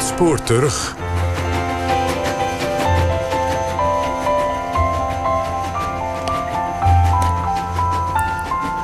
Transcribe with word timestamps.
het 0.00 0.08
spoor 0.08 0.42
terug. 0.42 0.96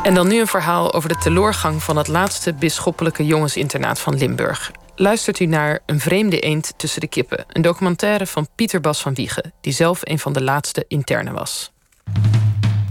En 0.02 0.14
dan 0.14 0.28
nu 0.28 0.40
een 0.40 0.46
verhaal 0.46 0.92
over 0.94 1.08
de 1.08 1.16
teloorgang 1.16 1.82
van 1.82 1.96
het 1.96 2.08
laatste 2.08 2.52
bisschoppelijke 2.52 3.26
jongensinternaat 3.26 4.00
van 4.00 4.16
Limburg. 4.16 4.70
Luistert 4.96 5.40
u 5.40 5.46
naar 5.46 5.78
Een 5.86 6.00
vreemde 6.00 6.40
eend 6.40 6.72
tussen 6.76 7.00
de 7.00 7.06
kippen, 7.06 7.44
een 7.48 7.62
documentaire 7.62 8.26
van 8.26 8.48
Pieter 8.54 8.80
Bas 8.80 9.00
van 9.00 9.14
Wiegen, 9.14 9.52
die 9.60 9.72
zelf 9.72 10.00
een 10.02 10.18
van 10.18 10.32
de 10.32 10.42
laatste 10.42 10.84
internen 10.88 11.32
was. 11.32 11.72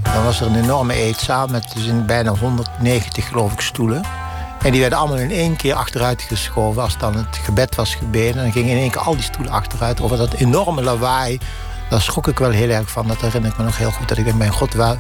Dan 0.03 0.23
was 0.23 0.41
er 0.41 0.47
een 0.47 0.63
enorme 0.63 0.93
eetzaal 0.93 1.47
met 1.47 1.73
dus 1.75 2.05
bijna 2.05 2.35
190 2.35 3.27
geloof 3.27 3.53
ik 3.53 3.59
stoelen. 3.59 4.24
En 4.65 4.71
die 4.71 4.81
werden 4.81 4.99
allemaal 4.99 5.17
in 5.17 5.31
één 5.31 5.55
keer 5.55 5.73
achteruit 5.73 6.21
geschoven. 6.21 6.81
Als 6.81 6.97
dan 6.97 7.15
het 7.15 7.37
gebed 7.43 7.75
was 7.75 7.95
gebeden, 7.95 8.43
dan 8.43 8.51
gingen 8.51 8.71
in 8.71 8.77
één 8.77 8.91
keer 8.91 9.01
al 9.01 9.13
die 9.15 9.23
stoelen 9.23 9.53
achteruit. 9.53 10.01
Over 10.01 10.17
dat 10.17 10.33
enorme 10.33 10.81
lawaai, 10.81 11.39
daar 11.89 12.01
schrok 12.01 12.27
ik 12.27 12.39
wel 12.39 12.49
heel 12.49 12.69
erg 12.69 12.89
van. 12.89 13.07
Dat 13.07 13.21
herinner 13.21 13.51
ik 13.51 13.57
me 13.57 13.63
nog 13.63 13.77
heel 13.77 13.91
goed. 13.91 14.07
Dat 14.07 14.17
ik 14.17 14.25
denk, 14.25 14.37
mijn 14.37 14.51
god, 14.51 14.73
wat, 14.73 14.97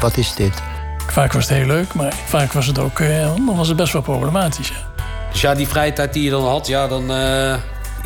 wat 0.00 0.16
is 0.16 0.34
dit? 0.34 0.62
Vaak 1.06 1.32
was 1.32 1.48
het 1.48 1.58
heel 1.58 1.66
leuk, 1.66 1.94
maar 1.94 2.14
vaak 2.26 2.52
was 2.52 2.66
het 2.66 2.78
ook 2.78 3.00
eh, 3.00 3.20
dan 3.20 3.56
was 3.56 3.68
het 3.68 3.76
best 3.76 3.92
wel 3.92 4.02
problematisch. 4.02 4.72
Dus 5.32 5.40
ja, 5.40 5.54
die 5.54 5.68
vrije 5.68 5.92
tijd 5.92 6.12
die 6.12 6.22
je 6.22 6.30
dan 6.30 6.44
had, 6.44 6.66
ja, 6.66 6.86
dan... 6.86 7.10
Uh, 7.10 7.54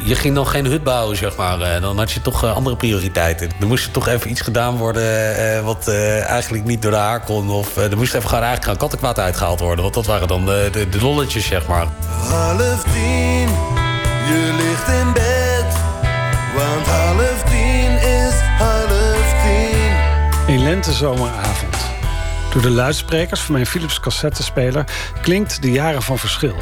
je 0.05 0.15
ging 0.15 0.35
dan 0.35 0.47
geen 0.47 0.67
hut 0.67 0.83
bouwen, 0.83 1.17
zeg 1.17 1.37
maar. 1.37 1.61
Uh, 1.61 1.81
dan 1.81 1.99
had 1.99 2.13
je 2.13 2.21
toch 2.21 2.45
andere 2.45 2.77
prioriteiten. 2.77 3.51
Er 3.61 3.67
moest 3.67 3.87
er 3.87 3.91
toch 3.91 4.09
even 4.09 4.31
iets 4.31 4.41
gedaan 4.41 4.77
worden 4.77 5.65
wat 5.65 5.89
eigenlijk 5.89 6.65
niet 6.65 6.83
door 6.83 6.91
de 6.91 6.97
haar 6.97 7.21
kon. 7.21 7.51
Of 7.51 7.77
er 7.77 7.97
moest 7.97 8.15
even 8.15 8.29
gewoon 8.29 8.45
eigenlijk 8.45 8.65
gaan 8.65 8.77
kattenkwaad 8.77 9.19
uitgehaald 9.19 9.61
worden. 9.61 9.83
Want 9.83 9.95
dat 9.95 10.07
waren 10.07 10.29
dan 10.29 10.47
de, 10.47 10.69
de, 10.73 10.89
de 10.89 11.01
lolletjes, 11.01 11.47
zeg 11.47 11.67
maar. 11.67 11.87
Half 12.07 12.83
tien, 12.83 13.49
je 14.29 14.55
ligt 14.57 14.89
in 15.01 15.13
bed. 15.13 15.81
Want 16.55 16.87
half 16.87 17.43
tien 17.43 17.93
is 17.93 18.35
half 18.59 19.35
tien. 19.43 20.55
Een 20.55 20.63
lentezomeravond. 20.63 21.77
Door 22.53 22.63
de 22.63 22.71
luidsprekers 22.71 23.41
van 23.41 23.55
mijn 23.55 23.67
Philips 23.67 24.01
cassettespeler 24.01 24.85
klinkt 25.23 25.63
De 25.63 25.71
Jaren 25.71 26.03
van 26.03 26.19
Verschil. 26.19 26.57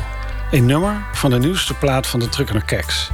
Een 0.51 0.67
nummer 0.67 0.97
van 1.13 1.31
de 1.31 1.39
nieuwste 1.39 1.75
plaat 1.75 2.07
van 2.07 2.21
de 2.21 2.29
Truckener 2.29 2.65
Keks. 2.65 3.11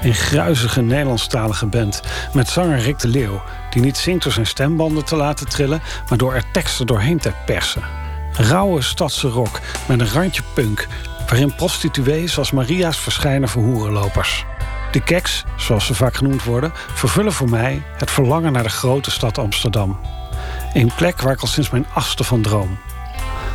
Een 0.00 0.14
gruizige 0.14 0.82
Nederlandstalige 0.82 1.66
band 1.66 2.02
met 2.32 2.48
zanger 2.48 2.78
Rick 2.78 2.98
de 2.98 3.08
Leeuw... 3.08 3.42
die 3.70 3.82
niet 3.82 3.96
zingt 3.96 4.22
door 4.22 4.32
zijn 4.32 4.46
stembanden 4.46 5.04
te 5.04 5.16
laten 5.16 5.48
trillen... 5.48 5.82
maar 6.08 6.18
door 6.18 6.34
er 6.34 6.50
teksten 6.52 6.86
doorheen 6.86 7.18
te 7.18 7.32
persen. 7.46 7.82
Rauwe 8.32 8.82
stadse 8.82 9.28
rock 9.28 9.60
met 9.88 10.00
een 10.00 10.12
randje 10.12 10.42
punk... 10.54 10.86
waarin 11.28 11.54
prostituees 11.54 12.38
als 12.38 12.50
Maria's 12.50 12.98
verschijnen 12.98 13.48
voor 13.48 13.62
hoerenlopers. 13.62 14.44
De 14.92 15.02
Keks, 15.02 15.44
zoals 15.56 15.86
ze 15.86 15.94
vaak 15.94 16.14
genoemd 16.14 16.44
worden... 16.44 16.72
vervullen 16.94 17.32
voor 17.32 17.50
mij 17.50 17.82
het 17.96 18.10
verlangen 18.10 18.52
naar 18.52 18.62
de 18.62 18.68
grote 18.68 19.10
stad 19.10 19.38
Amsterdam. 19.38 19.98
Een 20.72 20.92
plek 20.96 21.20
waar 21.20 21.32
ik 21.32 21.40
al 21.40 21.46
sinds 21.46 21.70
mijn 21.70 21.86
achtste 21.94 22.24
van 22.24 22.42
droom. 22.42 22.78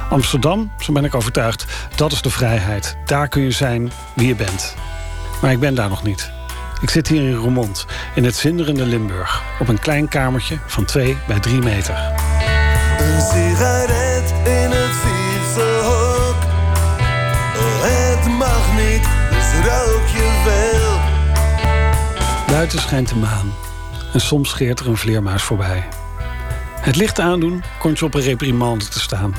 Amsterdam, 0.09 0.71
zo 0.79 0.93
ben 0.93 1.05
ik 1.05 1.15
overtuigd, 1.15 1.65
dat 1.95 2.11
is 2.11 2.21
de 2.21 2.29
vrijheid. 2.29 2.97
Daar 3.05 3.27
kun 3.27 3.41
je 3.41 3.51
zijn 3.51 3.91
wie 4.15 4.27
je 4.27 4.35
bent. 4.35 4.75
Maar 5.41 5.51
ik 5.51 5.59
ben 5.59 5.75
daar 5.75 5.89
nog 5.89 6.03
niet. 6.03 6.31
Ik 6.81 6.89
zit 6.89 7.07
hier 7.07 7.21
in 7.21 7.33
Roermond, 7.33 7.85
in 8.15 8.23
het 8.23 8.35
zinderende 8.35 8.85
Limburg... 8.85 9.43
op 9.59 9.67
een 9.67 9.79
klein 9.79 10.07
kamertje 10.07 10.57
van 10.65 10.85
2 10.85 11.17
bij 11.27 11.39
3 11.39 11.61
meter. 11.61 11.95
Een 12.99 13.21
sigaret 13.21 14.33
in 14.43 14.71
het 14.71 14.95
fietsenhok. 15.03 16.35
Oh, 17.57 17.81
het 17.83 18.27
mag 18.27 18.73
niet, 18.75 19.07
dus 19.29 19.53
rook 19.69 20.07
je 20.07 20.41
wel. 20.45 20.99
Buiten 22.55 22.79
schijnt 22.79 23.09
de 23.09 23.15
maan. 23.15 23.53
En 24.13 24.21
soms 24.21 24.49
scheert 24.49 24.79
er 24.79 24.87
een 24.87 24.97
vleermuis 24.97 25.43
voorbij. 25.43 25.87
Het 26.81 26.95
licht 26.95 27.19
aandoen 27.19 27.63
komt 27.79 27.99
je 27.99 28.05
op 28.05 28.13
een 28.13 28.21
reprimande 28.21 28.87
te 28.87 28.99
staan. 28.99 29.35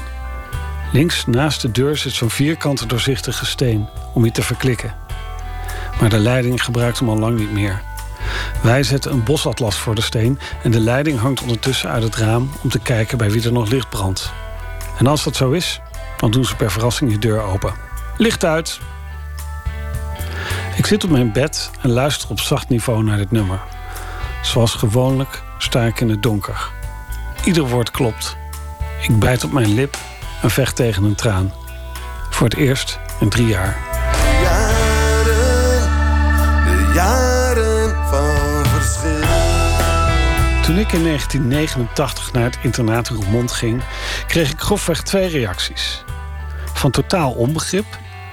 Links 0.92 1.26
naast 1.26 1.62
de 1.62 1.70
deur 1.70 1.96
zit 1.96 2.12
zo'n 2.12 2.30
vierkante 2.30 2.86
doorzichtige 2.86 3.46
steen 3.46 3.88
om 4.14 4.24
je 4.24 4.30
te 4.30 4.42
verklikken. 4.42 5.01
Maar 6.00 6.08
de 6.08 6.18
leiding 6.18 6.64
gebruikt 6.64 6.98
hem 6.98 7.08
al 7.08 7.18
lang 7.18 7.38
niet 7.38 7.52
meer. 7.52 7.82
Wij 8.62 8.82
zetten 8.82 9.12
een 9.12 9.24
bosatlas 9.24 9.76
voor 9.76 9.94
de 9.94 10.00
steen 10.00 10.38
en 10.62 10.70
de 10.70 10.80
leiding 10.80 11.18
hangt 11.18 11.42
ondertussen 11.42 11.90
uit 11.90 12.02
het 12.02 12.16
raam 12.16 12.50
om 12.62 12.70
te 12.70 12.78
kijken 12.78 13.18
bij 13.18 13.30
wie 13.30 13.44
er 13.44 13.52
nog 13.52 13.70
licht 13.70 13.88
brandt. 13.88 14.32
En 14.98 15.06
als 15.06 15.24
dat 15.24 15.36
zo 15.36 15.50
is, 15.50 15.80
dan 16.16 16.30
doen 16.30 16.44
ze 16.44 16.56
per 16.56 16.70
verrassing 16.70 17.10
je 17.10 17.18
deur 17.18 17.42
open. 17.42 17.74
Licht 18.16 18.44
uit! 18.44 18.80
Ik 20.76 20.86
zit 20.86 21.04
op 21.04 21.10
mijn 21.10 21.32
bed 21.32 21.70
en 21.80 21.90
luister 21.90 22.30
op 22.30 22.40
zacht 22.40 22.68
niveau 22.68 23.02
naar 23.02 23.16
dit 23.16 23.30
nummer. 23.30 23.60
Zoals 24.42 24.74
gewoonlijk 24.74 25.42
sta 25.58 25.82
ik 25.82 26.00
in 26.00 26.08
het 26.08 26.22
donker. 26.22 26.70
Ieder 27.44 27.68
woord 27.68 27.90
klopt. 27.90 28.36
Ik 29.00 29.18
bijt 29.18 29.44
op 29.44 29.52
mijn 29.52 29.74
lip 29.74 29.96
en 30.42 30.50
vecht 30.50 30.76
tegen 30.76 31.04
een 31.04 31.14
traan. 31.14 31.52
Voor 32.30 32.48
het 32.48 32.56
eerst 32.56 32.98
in 33.20 33.28
drie 33.28 33.46
jaar. 33.46 33.91
Toen 40.72 40.80
ik 40.80 40.92
in 40.92 41.04
1989 41.04 42.32
naar 42.32 42.42
het 42.42 42.58
internaat 42.62 43.08
Roermond 43.08 43.52
ging... 43.52 43.82
kreeg 44.26 44.50
ik 44.50 44.60
grofweg 44.60 45.02
twee 45.02 45.28
reacties. 45.28 46.04
Van 46.72 46.90
totaal 46.90 47.32
onbegrip, 47.32 47.84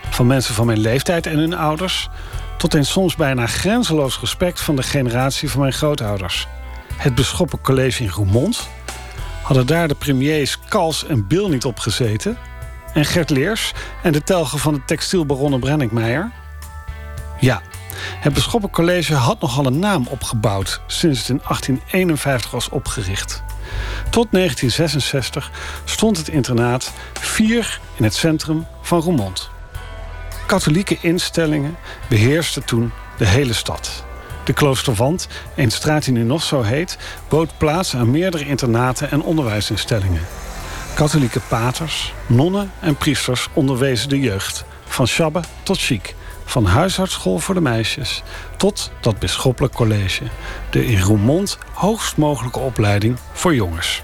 van 0.10 0.28
mensen 0.28 0.56
van 0.56 0.66
mijn 0.66 0.80
leeftijd 0.80 1.26
en 1.26 1.38
hun 1.38 1.54
ouders... 1.54 2.10
tot 2.58 2.74
een 2.74 2.86
soms 2.86 3.16
bijna 3.16 3.48
grenzeloos 3.48 4.20
respect 4.20 4.62
van 4.62 4.76
de 4.76 4.84
generatie 4.84 5.50
van 5.50 5.60
mijn 5.60 5.74
grootouders. 5.74 6.48
Het 6.96 7.16
Bisschoppencollege 7.16 8.04
in 8.04 8.10
Roermond 8.10 8.70
hadden 9.44 9.68
daar 9.68 9.88
de 9.88 9.96
premiers 9.96 10.60
Kals 10.60 11.06
en 11.06 11.28
Bill 11.28 11.50
niet 11.50 11.66
op 11.66 11.80
gezeten? 11.80 12.38
En 12.94 13.06
Gert 13.06 13.30
Leers 13.30 13.74
en 14.04 14.12
de 14.12 14.24
telger 14.24 14.60
van 14.60 14.74
de 14.74 14.82
textielbaronnen 14.86 15.60
Brenninkmeijer? 15.60 16.32
Ja, 17.40 17.62
het 18.20 18.34
Bisschoppencollege 18.34 19.14
had 19.14 19.42
nogal 19.42 19.66
een 19.66 19.80
naam 19.80 20.08
opgebouwd... 20.08 20.82
sinds 20.88 21.20
het 21.20 21.30
in 21.30 21.42
1851 21.48 22.52
was 22.52 22.70
opgericht. 22.70 23.44
Tot 24.10 24.28
1966 24.32 25.52
stond 25.84 26.18
het 26.18 26.28
internaat 26.28 26.92
vier 27.14 27.80
in 27.96 28.04
het 28.04 28.14
centrum 28.14 28.66
van 28.82 29.02
Roermond. 29.02 29.50
Katholieke 30.46 30.98
instellingen 31.02 31.78
beheersten 32.10 32.66
toen 32.66 32.92
de 33.18 33.26
hele 33.26 33.54
stad. 33.54 34.04
De 34.44 34.54
Kloosterwand, 34.54 35.28
een 35.56 35.72
straat 35.72 36.04
die 36.04 36.14
nu 36.14 36.24
nog 36.24 36.44
zo 36.44 36.62
heet... 36.62 36.98
bood 37.28 37.58
plaats 37.58 37.96
aan 37.96 38.12
meerdere 38.12 38.46
internaten 38.46 39.12
en 39.12 39.22
onderwijsinstellingen. 39.22 40.22
Katholieke 40.94 41.40
paters, 41.40 42.14
nonnen 42.28 42.72
en 42.80 42.96
priesters 42.96 43.48
onderwezen 43.54 44.10
de 44.10 44.20
jeugd. 44.20 44.66
Van 44.86 45.08
shabbe 45.08 45.42
tot 45.64 45.78
chic. 45.78 46.16
Van 46.50 46.66
huisartsschool 46.66 47.40
voor 47.40 47.56
de 47.56 47.62
meisjes 47.62 48.24
tot 48.58 48.92
dat 49.02 49.20
bisschoppelijk 49.20 49.74
college. 49.74 50.24
De 50.70 50.86
in 50.86 51.00
Roermond 51.00 51.58
hoogst 51.74 52.18
mogelijke 52.18 52.60
opleiding 52.60 53.18
voor 53.32 53.56
jongens. 53.56 54.02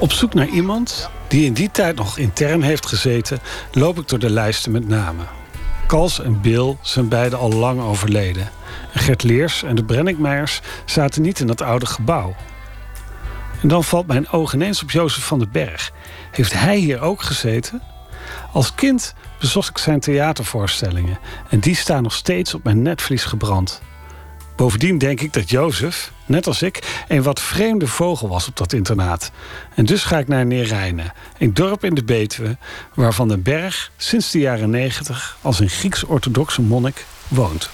Op 0.00 0.12
zoek 0.12 0.34
naar 0.34 0.48
iemand 0.48 1.10
die 1.28 1.44
in 1.44 1.52
die 1.52 1.70
tijd 1.70 1.96
nog 1.96 2.18
intern 2.18 2.62
heeft 2.62 2.86
gezeten... 2.86 3.38
loop 3.72 3.98
ik 3.98 4.08
door 4.08 4.18
de 4.18 4.30
lijsten 4.30 4.72
met 4.72 4.88
namen. 4.88 5.26
Kals 5.86 6.20
en 6.20 6.40
Bill 6.40 6.76
zijn 6.80 7.08
beide 7.08 7.36
al 7.36 7.52
lang 7.52 7.80
overleden. 7.80 8.50
En 8.92 9.00
Gert 9.00 9.22
Leers 9.22 9.62
en 9.62 9.74
de 9.74 9.84
Brenninkmeijers 9.84 10.60
zaten 10.84 11.22
niet 11.22 11.40
in 11.40 11.46
dat 11.46 11.62
oude 11.62 11.86
gebouw. 11.86 12.34
En 13.62 13.68
dan 13.68 13.84
valt 13.84 14.06
mijn 14.06 14.28
oog 14.28 14.54
ineens 14.54 14.82
op 14.82 14.90
Jozef 14.90 15.24
van 15.24 15.38
den 15.38 15.50
Berg. 15.52 15.92
Heeft 16.30 16.52
hij 16.52 16.76
hier 16.76 17.00
ook 17.00 17.22
gezeten? 17.22 17.82
Als 18.52 18.74
kind 18.74 19.14
bezocht 19.40 19.70
ik 19.70 19.78
zijn 19.78 20.00
theatervoorstellingen... 20.00 21.18
en 21.48 21.60
die 21.60 21.76
staan 21.76 22.02
nog 22.02 22.12
steeds 22.12 22.54
op 22.54 22.64
mijn 22.64 22.82
netvlies 22.82 23.24
gebrand. 23.24 23.80
Bovendien 24.56 24.98
denk 24.98 25.20
ik 25.20 25.32
dat 25.32 25.50
Jozef, 25.50 26.12
net 26.26 26.46
als 26.46 26.62
ik, 26.62 27.04
een 27.08 27.22
wat 27.22 27.40
vreemde 27.40 27.86
vogel 27.86 28.28
was 28.28 28.48
op 28.48 28.56
dat 28.56 28.72
internaat. 28.72 29.30
En 29.74 29.84
dus 29.84 30.04
ga 30.04 30.18
ik 30.18 30.28
naar 30.28 30.46
Neerijnen, 30.46 31.12
een 31.38 31.54
dorp 31.54 31.84
in 31.84 31.94
de 31.94 32.04
Betuwe... 32.04 32.56
waar 32.94 33.14
Van 33.14 33.28
den 33.28 33.42
Berg 33.42 33.90
sinds 33.96 34.30
de 34.30 34.38
jaren 34.38 34.70
negentig 34.70 35.36
als 35.40 35.60
een 35.60 35.68
Grieks-orthodoxe 35.68 36.62
monnik 36.62 37.06
woont. 37.28 37.70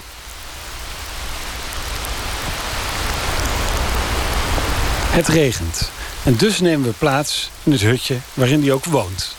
Het 5.11 5.29
regent 5.29 5.91
en 6.25 6.37
dus 6.37 6.61
nemen 6.61 6.87
we 6.87 6.95
plaats 6.99 7.51
in 7.63 7.73
het 7.73 7.81
hutje 7.81 8.17
waarin 8.35 8.61
hij 8.61 8.73
ook 8.73 8.85
woont. 8.85 9.37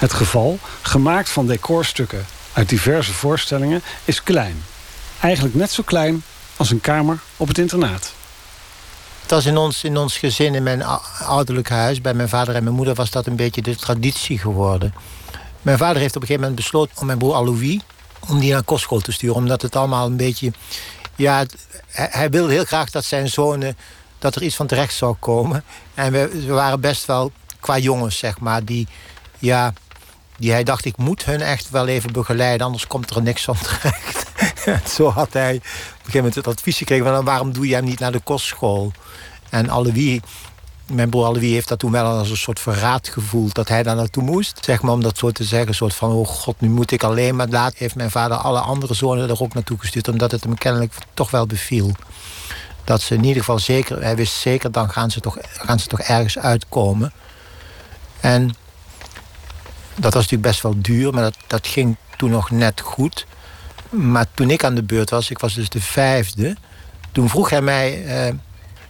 Het 0.00 0.12
geval, 0.12 0.58
gemaakt 0.82 1.28
van 1.28 1.46
decorstukken 1.46 2.26
uit 2.52 2.68
diverse 2.68 3.12
voorstellingen, 3.12 3.82
is 4.04 4.22
klein. 4.22 4.62
Eigenlijk 5.20 5.54
net 5.54 5.70
zo 5.70 5.82
klein 5.82 6.22
als 6.56 6.70
een 6.70 6.80
kamer 6.80 7.18
op 7.36 7.48
het 7.48 7.58
internaat. 7.58 8.12
Het 9.20 9.30
was 9.30 9.46
in 9.46 9.56
ons, 9.56 9.84
in 9.84 9.96
ons 9.96 10.18
gezin, 10.18 10.54
in 10.54 10.62
mijn 10.62 10.82
ouderlijk 11.24 11.68
huis... 11.68 12.00
bij 12.00 12.14
mijn 12.14 12.28
vader 12.28 12.54
en 12.54 12.62
mijn 12.62 12.74
moeder 12.74 12.94
was 12.94 13.10
dat 13.10 13.26
een 13.26 13.36
beetje 13.36 13.62
de 13.62 13.76
traditie 13.76 14.38
geworden. 14.38 14.94
Mijn 15.62 15.78
vader 15.78 16.00
heeft 16.02 16.16
op 16.16 16.22
een 16.22 16.26
gegeven 16.26 16.48
moment 16.48 16.60
besloten 16.62 16.96
om 17.00 17.06
mijn 17.06 17.18
broer 17.18 17.34
Alois... 17.34 17.78
om 18.28 18.38
die 18.38 18.52
naar 18.52 18.62
kostschool 18.62 19.00
te 19.00 19.12
sturen. 19.12 19.36
Omdat 19.36 19.62
het 19.62 19.76
allemaal 19.76 20.06
een 20.06 20.16
beetje... 20.16 20.52
Ja, 21.16 21.44
hij 21.90 22.30
wilde 22.30 22.52
heel 22.52 22.64
graag 22.64 22.90
dat 22.90 23.04
zijn 23.04 23.28
zonen... 23.28 23.76
dat 24.18 24.34
er 24.34 24.42
iets 24.42 24.56
van 24.56 24.66
terecht 24.66 24.94
zou 24.94 25.14
komen. 25.18 25.64
En 25.94 26.12
we, 26.12 26.28
we 26.46 26.52
waren 26.52 26.80
best 26.80 27.06
wel 27.06 27.32
qua 27.60 27.78
jongens, 27.78 28.18
zeg 28.18 28.38
maar... 28.38 28.64
die, 28.64 28.88
ja, 29.38 29.72
die 30.40 30.50
hij 30.50 30.64
dacht, 30.64 30.84
ik 30.84 30.96
moet 30.96 31.24
hun 31.24 31.40
echt 31.40 31.70
wel 31.70 31.86
even 31.86 32.12
begeleiden... 32.12 32.66
anders 32.66 32.86
komt 32.86 33.10
er 33.10 33.22
niks 33.22 33.44
van 33.44 33.56
terecht. 33.58 34.26
Zo 34.96 35.10
had 35.10 35.32
hij 35.32 35.54
op 35.54 35.62
een 35.62 35.96
gegeven 35.96 36.16
moment 36.16 36.34
het 36.34 36.46
advies 36.46 36.76
gekregen... 36.76 37.06
van 37.06 37.24
waarom 37.24 37.52
doe 37.52 37.68
je 37.68 37.74
hem 37.74 37.84
niet 37.84 37.98
naar 37.98 38.12
de 38.12 38.20
kostschool? 38.20 38.92
En 39.50 39.70
Alois, 39.70 40.20
mijn 40.86 41.10
broer 41.10 41.24
Alois 41.24 41.42
heeft 41.42 41.68
dat 41.68 41.78
toen 41.78 41.90
wel 41.90 42.04
als 42.04 42.30
een 42.30 42.36
soort 42.36 42.60
verraad 42.60 43.08
gevoeld... 43.08 43.54
dat 43.54 43.68
hij 43.68 43.82
daar 43.82 43.96
naartoe 43.96 44.22
moest. 44.22 44.58
Zeg 44.64 44.82
maar 44.82 44.92
om 44.92 45.02
dat 45.02 45.18
zo 45.18 45.30
te 45.30 45.44
zeggen, 45.44 45.68
een 45.68 45.74
soort 45.74 45.94
van... 45.94 46.12
oh 46.12 46.26
god, 46.26 46.60
nu 46.60 46.68
moet 46.68 46.90
ik 46.90 47.02
alleen. 47.02 47.36
Maar 47.36 47.48
laat 47.48 47.74
heeft 47.74 47.94
mijn 47.94 48.10
vader 48.10 48.36
alle 48.36 48.60
andere 48.60 48.94
zonen 48.94 49.28
er 49.28 49.42
ook 49.42 49.54
naartoe 49.54 49.78
gestuurd... 49.78 50.08
omdat 50.08 50.30
het 50.30 50.44
hem 50.44 50.58
kennelijk 50.58 50.94
toch 51.14 51.30
wel 51.30 51.46
beviel. 51.46 51.92
Dat 52.84 53.00
ze 53.00 53.14
in 53.14 53.24
ieder 53.24 53.38
geval 53.38 53.58
zeker... 53.58 54.02
Hij 54.02 54.16
wist 54.16 54.34
zeker, 54.34 54.72
dan 54.72 54.90
gaan 54.90 55.10
ze 55.10 55.20
toch, 55.20 55.38
gaan 55.40 55.78
ze 55.78 55.86
toch 55.86 56.00
ergens 56.00 56.38
uitkomen. 56.38 57.12
En 58.20 58.54
dat 60.00 60.14
was 60.14 60.22
natuurlijk 60.22 60.50
best 60.50 60.62
wel 60.62 60.74
duur... 60.78 61.12
maar 61.12 61.22
dat, 61.22 61.36
dat 61.46 61.66
ging 61.66 61.96
toen 62.16 62.30
nog 62.30 62.50
net 62.50 62.80
goed... 62.80 63.26
Maar 63.90 64.26
toen 64.34 64.50
ik 64.50 64.64
aan 64.64 64.74
de 64.74 64.82
beurt 64.82 65.10
was, 65.10 65.30
ik 65.30 65.38
was 65.38 65.54
dus 65.54 65.68
de 65.68 65.80
vijfde... 65.80 66.56
toen 67.12 67.28
vroeg 67.28 67.50
hij 67.50 67.62
mij, 67.62 68.04
eh, 68.04 68.34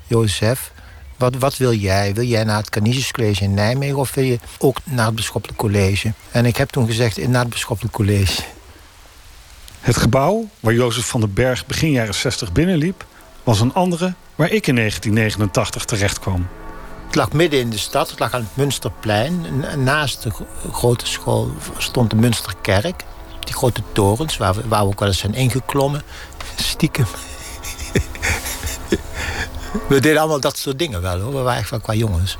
Jozef, 0.07 0.73
wat, 1.17 1.37
wat 1.37 1.57
wil 1.57 1.75
jij? 1.75 2.15
Wil 2.15 2.25
jij 2.25 2.45
naar 2.45 2.57
het 2.57 2.71
Canisius 2.71 3.11
College 3.11 3.45
in 3.45 3.55
Nijmegen... 3.55 3.97
of 3.97 4.15
wil 4.15 4.25
je 4.25 4.39
ook 4.59 4.79
naar 4.85 5.07
het 5.07 5.15
Bisschoppelijk 5.15 5.59
College? 5.59 6.12
En 6.31 6.47
ik 6.47 6.57
heb 6.57 6.71
toen 6.71 6.87
gezegd, 6.87 7.19
in 7.19 7.31
naar 7.31 7.41
het 7.41 7.51
Bisschoppelijk 7.51 7.95
College. 7.95 8.43
Het 9.81 9.97
gebouw 9.97 10.49
waar 10.61 10.75
Jozef 10.75 11.06
van 11.06 11.21
den 11.21 11.33
Berg 11.33 11.67
begin 11.67 11.91
jaren 11.91 12.15
60 12.15 12.53
binnenliep... 12.53 13.06
was 13.45 13.61
een 13.61 13.75
andere 13.75 14.15
waar 14.35 14.51
ik 14.51 14.67
in 14.67 14.75
1989 14.75 15.85
terecht 15.85 16.19
kwam. 16.19 16.49
Het 17.11 17.19
lag 17.19 17.33
midden 17.33 17.61
in 17.61 17.71
de 17.71 17.79
stad, 17.79 18.11
het 18.11 18.19
lag 18.19 18.33
aan 18.33 18.41
het 18.41 18.57
Münsterplein. 18.57 19.65
En 19.65 19.83
Naast 19.85 20.23
de 20.23 20.31
gro- 20.31 20.47
grote 20.73 21.07
school 21.07 21.51
stond 21.79 22.11
de 22.11 22.17
Münsterkerk. 22.17 23.05
Die 23.41 23.55
grote 23.55 23.83
torens, 23.93 24.37
waar 24.37 24.55
we, 24.55 24.69
waar 24.69 24.85
ook 24.85 24.99
wel 24.99 25.09
eens 25.09 25.19
zijn 25.19 25.35
ingeklommen. 25.35 26.03
Stiekem. 26.57 27.07
we 29.89 30.01
deden 30.01 30.19
allemaal 30.19 30.41
dat 30.41 30.59
soort 30.59 30.79
dingen 30.79 31.03
wel 31.03 31.21
hoor. 31.21 31.33
We 31.35 31.41
waren 31.41 31.61
echt 31.61 31.71
wel 31.71 31.81
qua 31.81 31.95
jongens. 31.95 32.37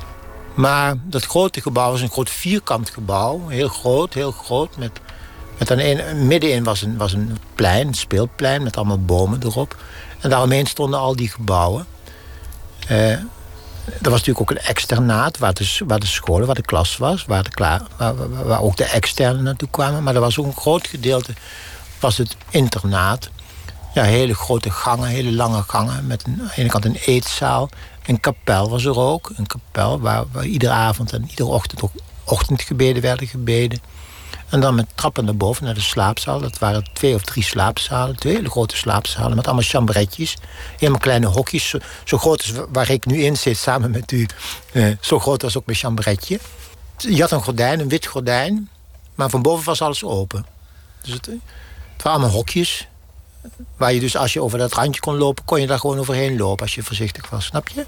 Maar 0.53 0.95
dat 1.03 1.25
grote 1.25 1.61
gebouw 1.61 1.91
was 1.91 2.01
een 2.01 2.11
groot 2.11 2.29
vierkant 2.29 2.89
gebouw. 2.89 3.47
Heel 3.47 3.67
groot, 3.67 4.13
heel 4.13 4.31
groot. 4.31 4.77
Met, 4.77 4.99
met 5.57 5.71
aan 5.71 5.79
een, 5.79 6.27
middenin 6.27 6.63
was 6.63 6.81
een, 6.81 6.97
was 6.97 7.13
een 7.13 7.37
plein, 7.55 7.87
een 7.87 7.93
speelplein 7.93 8.63
met 8.63 8.77
allemaal 8.77 9.05
bomen 9.05 9.39
erop. 9.43 9.75
En 10.19 10.29
daaromheen 10.29 10.65
stonden 10.65 10.99
al 10.99 11.15
die 11.15 11.29
gebouwen. 11.29 11.85
Eh, 12.87 13.17
er 13.85 14.09
was 14.09 14.19
natuurlijk 14.19 14.41
ook 14.41 14.49
een 14.51 14.65
externaat 14.65 15.37
waar 15.37 15.53
de, 15.53 15.77
waar 15.87 15.99
de 15.99 16.05
scholen, 16.05 16.45
waar 16.45 16.55
de 16.55 16.61
klas 16.61 16.97
was, 16.97 17.25
waar, 17.25 17.43
de 17.43 17.49
kla- 17.49 17.87
waar, 18.45 18.61
ook 18.61 18.77
de 18.77 18.85
externen 18.85 19.43
naartoe 19.43 19.69
kwamen. 19.69 20.03
Maar 20.03 20.15
er 20.15 20.21
was 20.21 20.37
ook 20.37 20.45
een 20.45 20.55
groot 20.55 20.87
gedeelte, 20.87 21.33
was 21.99 22.17
het 22.17 22.35
internaat. 22.49 23.29
Ja, 23.93 24.03
hele 24.03 24.35
grote 24.35 24.71
gangen, 24.71 25.07
hele 25.07 25.31
lange 25.31 25.63
gangen. 25.67 26.07
Met 26.07 26.23
aan 26.25 26.35
de 26.35 26.61
ene 26.61 26.69
kant 26.69 26.85
een 26.85 26.99
eetzaal. 27.05 27.69
Een 28.05 28.19
kapel 28.19 28.69
was 28.69 28.85
er 28.85 28.99
ook. 28.99 29.31
Een 29.35 29.47
kapel 29.47 29.99
waar, 29.99 30.23
waar 30.31 30.45
iedere 30.45 30.71
avond 30.73 31.13
en 31.13 31.29
iedere 31.29 31.49
ochtend 31.49 31.81
ook 31.81 31.91
ochtendgebeden 32.23 33.01
werden 33.01 33.27
gebeden. 33.27 33.81
En 34.51 34.59
dan 34.59 34.75
met 34.75 34.85
trappen 34.95 35.25
naar 35.25 35.35
boven, 35.35 35.65
naar 35.65 35.73
de 35.73 35.81
slaapzaal. 35.81 36.39
Dat 36.39 36.59
waren 36.59 36.83
twee 36.93 37.15
of 37.15 37.21
drie 37.21 37.43
slaapzalen. 37.43 38.15
Twee 38.15 38.35
hele 38.35 38.49
grote 38.49 38.77
slaapzalen 38.77 39.35
met 39.35 39.45
allemaal 39.45 39.63
chambretjes. 39.63 40.37
Helemaal 40.77 40.99
kleine 40.99 41.25
hokjes. 41.25 41.75
Zo, 42.03 42.17
groot 42.17 42.41
als 42.41 42.65
waar 42.71 42.89
ik 42.89 43.05
nu 43.05 43.23
in 43.23 43.37
zit 43.37 43.57
samen 43.57 43.91
met 43.91 44.11
u. 44.11 44.27
Eh, 44.71 44.87
zo 44.99 45.19
groot 45.19 45.41
was 45.41 45.57
ook 45.57 45.65
mijn 45.65 45.77
chambretje. 45.77 46.39
Je 46.97 47.21
had 47.21 47.31
een 47.31 47.43
gordijn, 47.43 47.79
een 47.79 47.89
wit 47.89 48.05
gordijn. 48.05 48.69
Maar 49.15 49.29
van 49.29 49.41
boven 49.41 49.65
was 49.65 49.81
alles 49.81 50.03
open. 50.03 50.45
Dus 51.01 51.13
het, 51.13 51.25
het 51.25 52.03
waren 52.03 52.19
allemaal 52.19 52.35
hokjes. 52.35 52.87
Waar 53.77 53.93
je 53.93 53.99
dus 53.99 54.15
als 54.17 54.33
je 54.33 54.41
over 54.41 54.57
dat 54.57 54.73
randje 54.73 55.01
kon 55.01 55.17
lopen... 55.17 55.45
kon 55.45 55.61
je 55.61 55.67
daar 55.67 55.79
gewoon 55.79 55.99
overheen 55.99 56.37
lopen 56.37 56.65
als 56.65 56.75
je 56.75 56.83
voorzichtig 56.83 57.29
was. 57.29 57.45
Snap 57.45 57.67
je? 57.67 57.85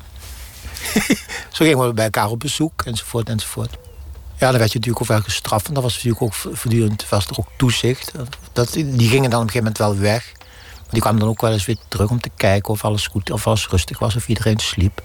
Zo 1.55 1.65
gingen 1.65 1.87
we 1.87 1.93
bij 1.93 2.03
elkaar 2.03 2.29
op 2.29 2.39
bezoek, 2.39 2.81
enzovoort, 2.85 3.29
enzovoort. 3.29 3.77
Ja, 4.43 4.49
dan 4.49 4.59
werd 4.59 4.71
je 4.71 4.77
natuurlijk 4.77 5.05
ook 5.05 5.15
wel 5.17 5.25
gestraft. 5.25 5.67
En 5.67 5.73
dat 5.73 5.83
was 5.83 5.93
natuurlijk 5.93 6.21
ook 6.21 6.33
voortdurend 6.33 7.09
was 7.09 7.27
er 7.27 7.37
ook 7.39 7.47
toezicht. 7.57 8.11
Dat, 8.53 8.73
die 8.73 9.09
gingen 9.09 9.29
dan 9.29 9.41
op 9.41 9.45
een 9.45 9.51
gegeven 9.51 9.57
moment 9.57 9.77
wel 9.77 9.97
weg. 9.97 10.31
Maar 10.75 10.89
die 10.89 11.01
kwamen 11.01 11.19
dan 11.19 11.29
ook 11.29 11.41
wel 11.41 11.51
eens 11.51 11.65
weer 11.65 11.77
terug 11.87 12.09
om 12.09 12.21
te 12.21 12.29
kijken 12.37 12.73
of 12.73 12.85
alles 12.85 13.07
goed, 13.07 13.31
of 13.31 13.47
alles 13.47 13.67
rustig 13.67 13.99
was, 13.99 14.15
of 14.15 14.27
iedereen 14.27 14.59
sliep. 14.59 15.01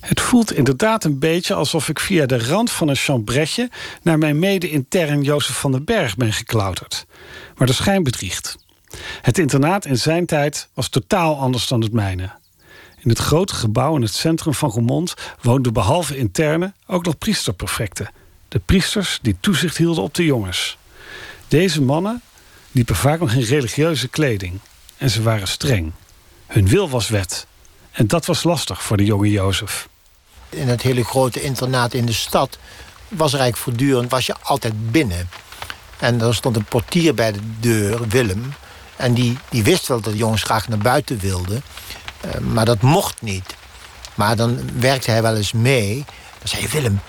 Het 0.00 0.20
voelt 0.20 0.52
inderdaad 0.52 1.04
een 1.04 1.18
beetje 1.18 1.54
alsof 1.54 1.88
ik 1.88 2.00
via 2.00 2.26
de 2.26 2.46
rand 2.46 2.70
van 2.70 2.88
een 2.88 2.96
chambretje... 2.96 3.70
naar 4.02 4.18
mijn 4.18 4.38
mede-intern 4.38 5.22
Jozef 5.22 5.56
van 5.58 5.72
den 5.72 5.84
Berg 5.84 6.16
ben 6.16 6.32
geklauterd. 6.32 7.06
Maar 7.56 7.66
de 7.66 7.72
schijn 7.72 8.02
bedriegt. 8.02 8.56
Het 9.22 9.38
internaat 9.38 9.84
in 9.84 9.98
zijn 9.98 10.26
tijd 10.26 10.68
was 10.74 10.88
totaal 10.88 11.38
anders 11.38 11.66
dan 11.66 11.80
het 11.80 11.92
mijne. 11.92 12.30
In 13.06 13.12
het 13.12 13.20
grote 13.20 13.54
gebouw 13.54 13.96
in 13.96 14.02
het 14.02 14.14
centrum 14.14 14.54
van 14.54 14.70
Roermond 14.70 15.14
woonden 15.42 15.72
behalve 15.72 16.16
interne 16.16 16.72
ook 16.86 17.04
nog 17.04 17.18
priesterprefecten. 17.18 18.10
De 18.48 18.58
priesters 18.58 19.18
die 19.22 19.36
toezicht 19.40 19.76
hielden 19.76 20.02
op 20.02 20.14
de 20.14 20.24
jongens. 20.24 20.76
Deze 21.48 21.82
mannen 21.82 22.22
liepen 22.72 22.96
vaak 22.96 23.20
nog 23.20 23.32
in 23.32 23.40
religieuze 23.40 24.08
kleding. 24.08 24.58
En 24.96 25.10
ze 25.10 25.22
waren 25.22 25.48
streng. 25.48 25.92
Hun 26.46 26.68
wil 26.68 26.88
was 26.90 27.08
wet. 27.08 27.46
En 27.90 28.06
dat 28.06 28.26
was 28.26 28.42
lastig 28.42 28.82
voor 28.82 28.96
de 28.96 29.04
jonge 29.04 29.30
Jozef. 29.30 29.88
In 30.48 30.68
het 30.68 30.82
hele 30.82 31.04
grote 31.04 31.42
internaat 31.42 31.94
in 31.94 32.06
de 32.06 32.12
stad 32.12 32.58
was 33.08 33.32
eigenlijk 33.32 33.62
voortdurend 33.62 34.10
was 34.10 34.26
je 34.26 34.34
altijd 34.42 34.90
binnen. 34.90 35.28
En 35.98 36.20
er 36.20 36.34
stond 36.34 36.56
een 36.56 36.64
portier 36.64 37.14
bij 37.14 37.32
de 37.32 37.40
deur, 37.60 38.08
Willem. 38.08 38.52
En 38.96 39.14
die, 39.14 39.38
die 39.48 39.62
wist 39.62 39.86
wel 39.86 40.00
dat 40.00 40.12
de 40.12 40.18
jongens 40.18 40.42
graag 40.42 40.68
naar 40.68 40.78
buiten 40.78 41.18
wilden. 41.18 41.62
Uh, 42.26 42.38
maar 42.38 42.64
dat 42.64 42.80
mocht 42.80 43.22
niet. 43.22 43.54
Maar 44.14 44.36
dan 44.36 44.58
werkte 44.78 45.10
hij 45.10 45.22
wel 45.22 45.36
eens 45.36 45.52
mee. 45.52 46.04
Dan 46.38 46.48
zei 46.48 46.62
hij, 46.62 46.70
Willem, 46.70 47.00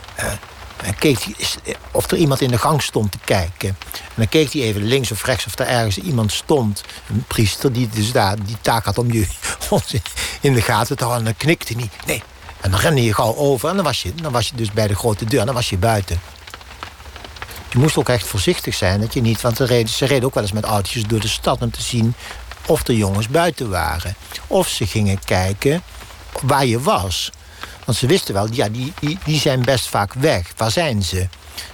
en 0.83 0.95
keek 0.95 1.23
hij 1.23 1.75
of 1.91 2.11
er 2.11 2.17
iemand 2.17 2.41
in 2.41 2.49
de 2.49 2.57
gang 2.57 2.81
stond 2.81 3.11
te 3.11 3.17
kijken. 3.23 3.69
En 3.91 4.13
dan 4.15 4.29
keek 4.29 4.53
hij 4.53 4.61
even 4.61 4.83
links 4.83 5.11
of 5.11 5.23
rechts 5.23 5.45
of 5.45 5.59
er 5.59 5.67
ergens 5.67 5.97
iemand 5.97 6.31
stond. 6.31 6.83
Een 7.09 7.23
priester 7.27 7.73
die 7.73 7.89
dus 7.89 8.11
daar 8.11 8.35
die 8.45 8.57
taak 8.61 8.85
had 8.85 8.97
om 8.97 9.11
je 9.11 9.27
in 10.41 10.53
de 10.53 10.61
gaten 10.61 10.97
te 10.97 11.03
houden. 11.03 11.27
En 11.27 11.33
dan 11.33 11.45
knikte 11.45 11.73
hij 11.73 11.81
niet. 11.81 11.93
Nee. 12.05 12.23
En 12.61 12.71
dan 12.71 12.79
rende 12.79 13.03
je 13.03 13.13
gauw 13.13 13.35
over 13.35 13.69
en 13.69 13.75
dan 13.75 13.85
was 13.85 14.01
je, 14.01 14.15
dan 14.15 14.31
was 14.31 14.47
je 14.47 14.55
dus 14.55 14.71
bij 14.71 14.87
de 14.87 14.95
grote 14.95 15.25
deur. 15.25 15.39
En 15.39 15.45
dan 15.45 15.55
was 15.55 15.69
je 15.69 15.77
buiten. 15.77 16.19
Je 17.69 17.79
moest 17.79 17.97
ook 17.97 18.09
echt 18.09 18.27
voorzichtig 18.27 18.75
zijn 18.75 18.99
dat 18.99 19.13
je 19.13 19.21
niet... 19.21 19.41
Want 19.41 19.59
reden, 19.59 19.89
ze 19.89 20.05
reden 20.05 20.25
ook 20.25 20.33
wel 20.33 20.43
eens 20.43 20.51
met 20.51 20.63
autootjes 20.63 21.03
door 21.03 21.19
de 21.19 21.27
stad 21.27 21.61
om 21.61 21.71
te 21.71 21.81
zien 21.81 22.13
of 22.67 22.83
de 22.83 22.97
jongens 22.97 23.27
buiten 23.27 23.69
waren. 23.69 24.15
Of 24.47 24.67
ze 24.67 24.87
gingen 24.87 25.19
kijken 25.23 25.81
waar 26.41 26.65
je 26.65 26.81
was. 26.81 27.31
Want 27.85 27.97
ze 27.97 28.07
wisten 28.07 28.33
wel, 28.33 28.47
ja, 28.51 28.69
die, 28.69 28.93
die, 29.23 29.39
zijn 29.39 29.61
best 29.61 29.87
vaak 29.87 30.13
weg. 30.13 30.51
Waar 30.57 30.71
zijn 30.71 31.03
ze? 31.03 31.27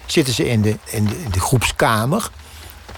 Zitten 0.06 0.34
ze 0.34 0.50
in 0.50 0.62
de, 0.62 0.78
in 0.84 1.06
de, 1.06 1.24
in 1.24 1.32
de 1.32 1.40
groepskamer? 1.40 2.30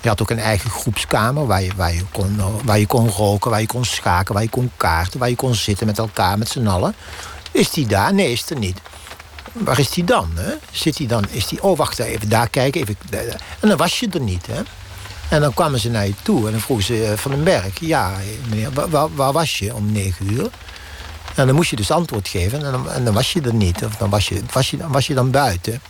Je 0.02 0.08
had 0.10 0.22
ook 0.22 0.30
een 0.30 0.40
eigen 0.40 0.70
groepskamer 0.70 1.48
waar 1.48 1.62
je, 1.62 1.72
waar, 1.76 1.94
je 1.94 2.06
kon, 2.12 2.42
waar 2.64 2.80
je 2.80 2.88
kon 2.88 3.10
roken, 3.10 3.52
waar 3.52 3.62
je 3.62 3.68
kon 3.68 3.86
schaken, 3.86 4.34
waar 4.34 4.44
je 4.44 4.50
kon 4.50 4.72
kaarten, 4.78 5.20
waar 5.20 5.30
je 5.30 5.36
kon 5.36 5.56
zitten 5.56 5.88
met 5.88 5.98
elkaar, 5.98 6.38
met 6.38 6.50
z'n 6.50 6.68
allen. 6.68 6.96
Is 7.52 7.70
die 7.70 7.86
daar? 7.88 8.14
Nee, 8.14 8.32
is 8.32 8.50
er 8.50 8.58
niet. 8.58 8.80
Waar 9.52 9.80
is 9.80 9.90
die 9.90 10.04
dan? 10.04 10.32
Hè? 10.36 10.54
Zit 10.72 10.98
die 10.98 11.08
dan? 11.08 11.26
Is 11.30 11.48
die, 11.48 11.64
oh, 11.64 11.78
wacht 11.78 12.00
even, 12.00 12.30
daar 12.30 12.50
kijken. 12.50 12.82
Even, 12.82 12.98
en 13.60 13.68
dan 13.68 13.78
was 13.78 14.00
je 14.00 14.10
er 14.10 14.20
niet. 14.20 14.48
Hè? 14.48 14.62
En 15.30 15.42
dan 15.42 15.54
kwamen 15.54 15.80
ze 15.80 15.90
naar 15.90 16.08
je 16.08 16.14
toe 16.22 16.46
en 16.46 16.52
dan 16.52 16.62
vroegen 16.62 16.86
ze 16.86 17.14
van 17.16 17.32
den 17.32 17.44
Berg... 17.44 17.80
ja, 17.80 18.14
meneer, 18.50 18.90
waar, 18.90 19.16
waar 19.16 19.32
was 19.32 19.60
je 19.60 19.76
om 19.76 19.92
negen 19.92 20.32
uur? 20.32 20.50
En 21.36 21.46
dan 21.46 21.56
moest 21.56 21.70
je 21.70 21.76
dus 21.76 21.92
antwoord 21.92 22.28
geven 22.28 22.66
en 22.66 22.72
dan, 22.72 22.92
en 22.92 23.06
dan 23.06 23.14
was 23.14 23.34
je 23.34 23.42
er 23.42 23.54
niet. 23.54 23.86
Of 23.86 23.96
dan 23.96 24.10
was 24.10 24.28
je, 24.28 24.42
was 24.52 24.70
je, 24.70 24.78
was 24.88 25.08
je 25.08 25.14
dan 25.14 25.32
buiten. 25.32 25.82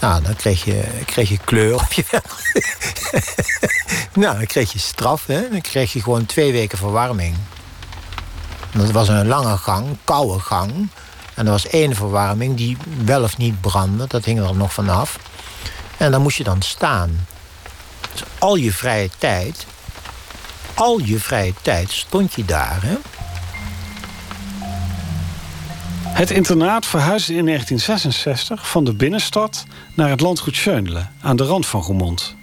Nou, 0.00 0.22
dan 0.22 0.36
kreeg 0.36 0.64
je, 0.64 0.84
kreeg 1.04 1.28
je 1.28 1.38
kleur 1.44 1.74
op 1.74 1.92
je 1.92 2.04
Nou, 4.20 4.36
dan 4.36 4.46
kreeg 4.46 4.72
je 4.72 4.78
straf. 4.78 5.26
Hè? 5.26 5.48
Dan 5.50 5.60
kreeg 5.60 5.92
je 5.92 6.02
gewoon 6.02 6.26
twee 6.26 6.52
weken 6.52 6.78
verwarming. 6.78 7.36
Dat 8.72 8.90
was 8.90 9.08
een 9.08 9.26
lange 9.26 9.56
gang, 9.56 9.96
koude 10.04 10.40
gang. 10.40 10.88
En 11.34 11.44
er 11.44 11.52
was 11.52 11.66
één 11.66 11.94
verwarming 11.94 12.56
die 12.56 12.76
wel 13.04 13.22
of 13.22 13.36
niet 13.36 13.60
brandde. 13.60 14.06
Dat 14.06 14.24
hing 14.24 14.40
er 14.40 14.56
nog 14.56 14.72
vanaf. 14.72 15.18
En 15.96 16.10
dan 16.10 16.22
moest 16.22 16.36
je 16.36 16.44
dan 16.44 16.62
staan. 16.62 17.26
Al 18.38 18.56
je 18.56 18.72
vrije 18.72 19.10
tijd... 19.18 19.66
al 20.74 21.00
je 21.00 21.18
vrije 21.18 21.52
tijd 21.62 21.90
stond 21.90 22.34
je 22.34 22.44
daar, 22.44 22.82
hè? 22.82 22.96
Het 26.16 26.30
internaat 26.30 26.86
verhuisde 26.86 27.34
in 27.34 27.44
1966 27.44 28.68
van 28.68 28.84
de 28.84 28.94
binnenstad 28.94 29.64
naar 29.94 30.10
het 30.10 30.20
landgoed 30.20 30.56
Schönle 30.56 31.06
aan 31.20 31.36
de 31.36 31.44
rand 31.44 31.66
van 31.66 31.82
Roermond. 31.82 32.34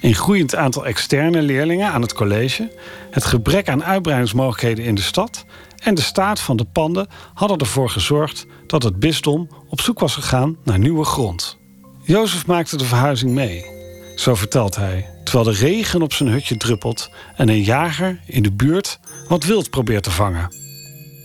een 0.00 0.14
groeiend 0.14 0.54
aantal 0.54 0.86
externe 0.86 1.42
leerlingen 1.42 1.92
aan 1.92 2.02
het 2.02 2.12
college, 2.12 2.72
het 3.10 3.24
gebrek 3.24 3.68
aan 3.68 3.84
uitbreidingsmogelijkheden 3.84 4.84
in 4.84 4.94
de 4.94 5.02
stad 5.02 5.44
en 5.82 5.94
de 5.94 6.00
staat 6.00 6.40
van 6.40 6.56
de 6.56 6.64
panden 6.64 7.06
hadden 7.34 7.58
ervoor 7.58 7.90
gezorgd 7.90 8.46
dat 8.66 8.82
het 8.82 8.98
bisdom 8.98 9.48
op 9.68 9.80
zoek 9.80 9.98
was 9.98 10.14
gegaan 10.14 10.56
naar 10.64 10.78
nieuwe 10.78 11.04
grond. 11.04 11.58
Jozef 12.02 12.46
maakte 12.46 12.76
de 12.76 12.84
verhuizing 12.84 13.32
mee, 13.32 13.73
zo 14.16 14.34
vertelt 14.34 14.76
hij, 14.76 15.08
terwijl 15.24 15.44
de 15.44 15.60
regen 15.60 16.02
op 16.02 16.12
zijn 16.12 16.28
hutje 16.28 16.56
druppelt 16.56 17.10
en 17.36 17.48
een 17.48 17.62
jager 17.62 18.20
in 18.26 18.42
de 18.42 18.52
buurt 18.52 18.98
wat 19.28 19.44
wild 19.44 19.70
probeert 19.70 20.02
te 20.02 20.10
vangen. 20.10 20.48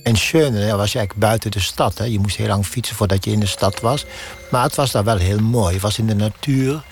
In 0.04 0.18
Schöne 0.18 0.66
was 0.66 0.96
eigenlijk 0.96 1.14
buiten 1.14 1.52
de 1.52 1.60
stad. 1.60 1.98
Hè. 1.98 2.04
Je 2.04 2.20
moest 2.20 2.36
heel 2.36 2.48
lang 2.48 2.66
fietsen 2.66 2.96
voordat 2.96 3.26
je 3.26 3.32
in 3.32 3.40
de 3.40 3.46
stad 3.46 3.80
was. 3.80 4.06
Maar 4.52 4.64
het 4.64 4.76
was 4.76 4.92
daar 4.92 5.04
wel 5.04 5.18
heel 5.18 5.40
mooi. 5.40 5.74
Het 5.74 5.82
was 5.82 5.98
in 5.98 6.08
de 6.08 6.16
natuur. 6.16 6.84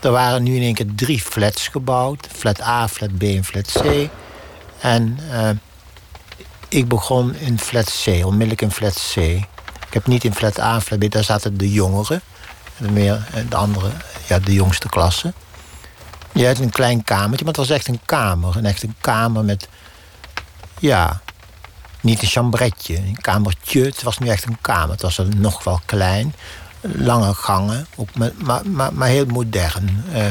Er 0.00 0.10
waren 0.10 0.42
nu 0.42 0.56
in 0.56 0.62
één 0.62 0.74
keer 0.74 0.86
drie 0.94 1.20
flats 1.20 1.68
gebouwd. 1.68 2.26
Flat 2.32 2.62
A, 2.62 2.88
flat 2.88 3.18
B 3.18 3.22
en 3.22 3.44
flat 3.44 3.72
C. 3.72 4.08
En 4.80 5.18
uh, 5.30 5.50
ik 6.68 6.88
begon 6.88 7.34
in 7.34 7.58
flat 7.58 8.02
C, 8.04 8.06
onmiddellijk 8.06 8.62
in 8.62 8.70
flat 8.70 9.12
C. 9.14 9.16
Ik 9.16 9.90
heb 9.90 10.06
niet 10.06 10.24
in 10.24 10.34
flat 10.34 10.60
A 10.60 10.74
en 10.74 10.82
flat 10.82 10.98
B, 10.98 11.10
daar 11.10 11.24
zaten 11.24 11.58
de 11.58 11.72
jongeren. 11.72 12.20
En 12.78 12.92
meer 12.92 13.26
de 13.48 13.56
andere, 13.56 13.90
ja, 14.32 14.38
de 14.38 14.52
jongste 14.52 14.88
klasse. 14.88 15.32
Je 16.32 16.46
had 16.46 16.58
een 16.58 16.70
klein 16.70 17.04
kamertje, 17.04 17.44
maar 17.44 17.54
het 17.54 17.68
was 17.68 17.70
echt 17.70 17.88
een 17.88 18.00
kamer. 18.04 18.56
Een 18.56 18.66
echt 18.66 18.82
een 18.82 18.94
kamer 19.00 19.44
met, 19.44 19.68
ja, 20.78 21.20
niet 22.00 22.22
een 22.22 22.28
chambretje, 22.28 22.96
een 22.96 23.20
kamertje. 23.20 23.84
Het 23.84 24.02
was 24.02 24.18
nu 24.18 24.28
echt 24.28 24.44
een 24.46 24.58
kamer. 24.60 24.90
Het 24.90 25.02
was 25.02 25.20
nog 25.36 25.64
wel 25.64 25.80
klein. 25.84 26.34
Lange 26.80 27.34
gangen, 27.34 27.86
ook 27.96 28.14
met, 28.14 28.42
maar, 28.42 28.62
maar, 28.66 28.94
maar 28.94 29.08
heel 29.08 29.26
modern. 29.26 30.04
Uh, 30.12 30.24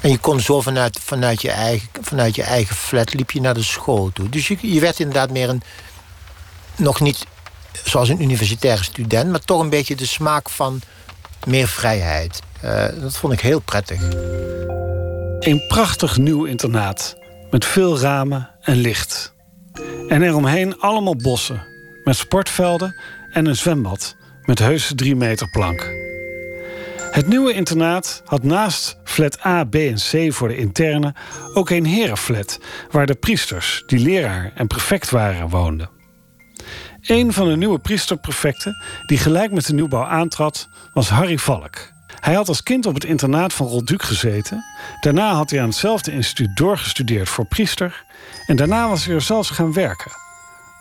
en 0.00 0.10
je 0.10 0.18
kon 0.18 0.40
zo 0.40 0.60
vanuit, 0.60 0.98
vanuit, 1.02 1.42
je 1.42 1.50
eigen, 1.50 1.88
vanuit 2.00 2.34
je 2.34 2.42
eigen 2.42 2.76
flat 2.76 3.14
liep 3.14 3.30
je 3.30 3.40
naar 3.40 3.54
de 3.54 3.62
school 3.62 4.10
toe. 4.12 4.28
Dus 4.28 4.48
je, 4.48 4.56
je 4.60 4.80
werd 4.80 5.00
inderdaad 5.00 5.30
meer 5.30 5.48
een... 5.48 5.62
Nog 6.76 7.00
niet 7.00 7.26
zoals 7.84 8.08
een 8.08 8.22
universitaire 8.22 8.84
student... 8.84 9.30
maar 9.30 9.40
toch 9.40 9.60
een 9.60 9.70
beetje 9.70 9.96
de 9.96 10.06
smaak 10.06 10.48
van 10.50 10.82
meer 11.46 11.68
vrijheid. 11.68 12.40
Uh, 12.64 12.84
dat 13.00 13.16
vond 13.16 13.32
ik 13.32 13.40
heel 13.40 13.60
prettig. 13.60 14.00
Een 15.38 15.64
prachtig 15.68 16.16
nieuw 16.16 16.44
internaat. 16.44 17.16
Met 17.50 17.64
veel 17.64 17.98
ramen 17.98 18.50
en 18.60 18.76
licht. 18.76 19.34
En 20.08 20.22
eromheen 20.22 20.80
allemaal 20.80 21.16
bossen. 21.16 21.66
Met 22.04 22.16
sportvelden 22.16 22.96
en 23.32 23.46
een 23.46 23.56
zwembad. 23.56 24.16
Met 24.42 24.58
heuse 24.58 24.94
drie 24.94 25.16
meter 25.16 25.50
plank. 25.50 25.92
Het 27.10 27.26
nieuwe 27.28 27.52
internaat 27.52 28.22
had 28.24 28.42
naast 28.42 28.98
flat 29.04 29.44
A, 29.46 29.64
B 29.64 29.74
en 29.74 29.94
C 29.94 30.32
voor 30.32 30.48
de 30.48 30.56
interne... 30.56 31.14
ook 31.54 31.70
een 31.70 31.86
herenflat, 31.86 32.60
waar 32.90 33.06
de 33.06 33.14
priesters, 33.14 33.82
die 33.86 33.98
leraar 33.98 34.52
en 34.54 34.66
prefect 34.66 35.10
waren, 35.10 35.48
woonden. 35.48 35.97
Een 37.08 37.32
van 37.32 37.48
de 37.48 37.56
nieuwe 37.56 37.78
priesterprefecten 37.78 38.82
die 39.06 39.18
gelijk 39.18 39.52
met 39.52 39.66
de 39.66 39.74
nieuwbouw 39.74 40.04
aantrad... 40.04 40.68
was 40.92 41.08
Harry 41.08 41.38
Valk. 41.38 41.92
Hij 42.20 42.34
had 42.34 42.48
als 42.48 42.62
kind 42.62 42.86
op 42.86 42.94
het 42.94 43.04
internaat 43.04 43.52
van 43.52 43.66
Rolduc 43.66 44.02
gezeten. 44.02 44.64
Daarna 45.00 45.34
had 45.34 45.50
hij 45.50 45.60
aan 45.60 45.68
hetzelfde 45.68 46.12
instituut 46.12 46.56
doorgestudeerd 46.56 47.28
voor 47.28 47.46
priester... 47.46 48.04
en 48.46 48.56
daarna 48.56 48.88
was 48.88 49.04
hij 49.04 49.14
er 49.14 49.22
zelfs 49.22 49.50
gaan 49.50 49.72
werken. 49.72 50.10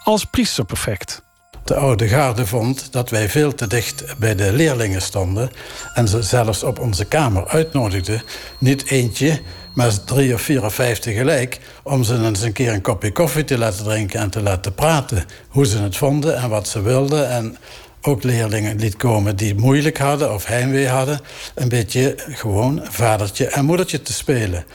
Als 0.03 0.25
priesterprefect. 0.25 1.21
De 1.63 1.75
oude 1.75 2.07
garde 2.07 2.45
vond 2.45 2.91
dat 2.91 3.09
wij 3.09 3.29
veel 3.29 3.53
te 3.53 3.67
dicht 3.67 4.17
bij 4.17 4.35
de 4.35 4.53
leerlingen 4.53 5.01
stonden... 5.01 5.51
en 5.93 6.07
ze 6.07 6.21
zelfs 6.21 6.63
op 6.63 6.79
onze 6.79 7.05
kamer 7.05 7.47
uitnodigden. 7.47 8.21
Niet 8.57 8.85
eentje, 8.89 9.41
maar 9.77 10.03
drie 10.03 10.33
of 10.33 10.41
vier 10.41 10.65
of 10.65 10.73
vijf 10.73 10.99
tegelijk... 10.99 11.59
om 11.83 12.03
ze 12.03 12.23
eens 12.23 12.41
een 12.41 12.51
keer 12.51 12.73
een 12.73 12.81
kopje 12.81 13.11
koffie 13.11 13.43
te 13.43 13.57
laten 13.57 13.83
drinken 13.83 14.19
en 14.19 14.29
te 14.29 14.41
laten 14.41 14.73
praten. 14.73 15.25
Hoe 15.47 15.65
ze 15.65 15.77
het 15.77 15.97
vonden 15.97 16.37
en 16.37 16.49
wat 16.49 16.67
ze 16.67 16.81
wilden. 16.81 17.29
En 17.29 17.57
ook 18.01 18.23
leerlingen 18.23 18.79
liet 18.79 18.95
komen 18.95 19.35
die 19.35 19.55
moeilijk 19.55 19.97
hadden 19.97 20.33
of 20.33 20.45
heimwee 20.45 20.87
hadden... 20.87 21.19
een 21.55 21.69
beetje 21.69 22.15
gewoon 22.27 22.81
vadertje 22.83 23.47
en 23.47 23.65
moedertje 23.65 24.01
te 24.01 24.13
spelen. 24.13 24.65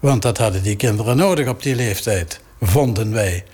Want 0.00 0.22
dat 0.22 0.38
hadden 0.38 0.62
die 0.62 0.76
kinderen 0.76 1.16
nodig 1.16 1.48
op 1.48 1.62
die 1.62 1.74
leeftijd, 1.74 2.40
vonden 2.60 3.12
wij. 3.12 3.44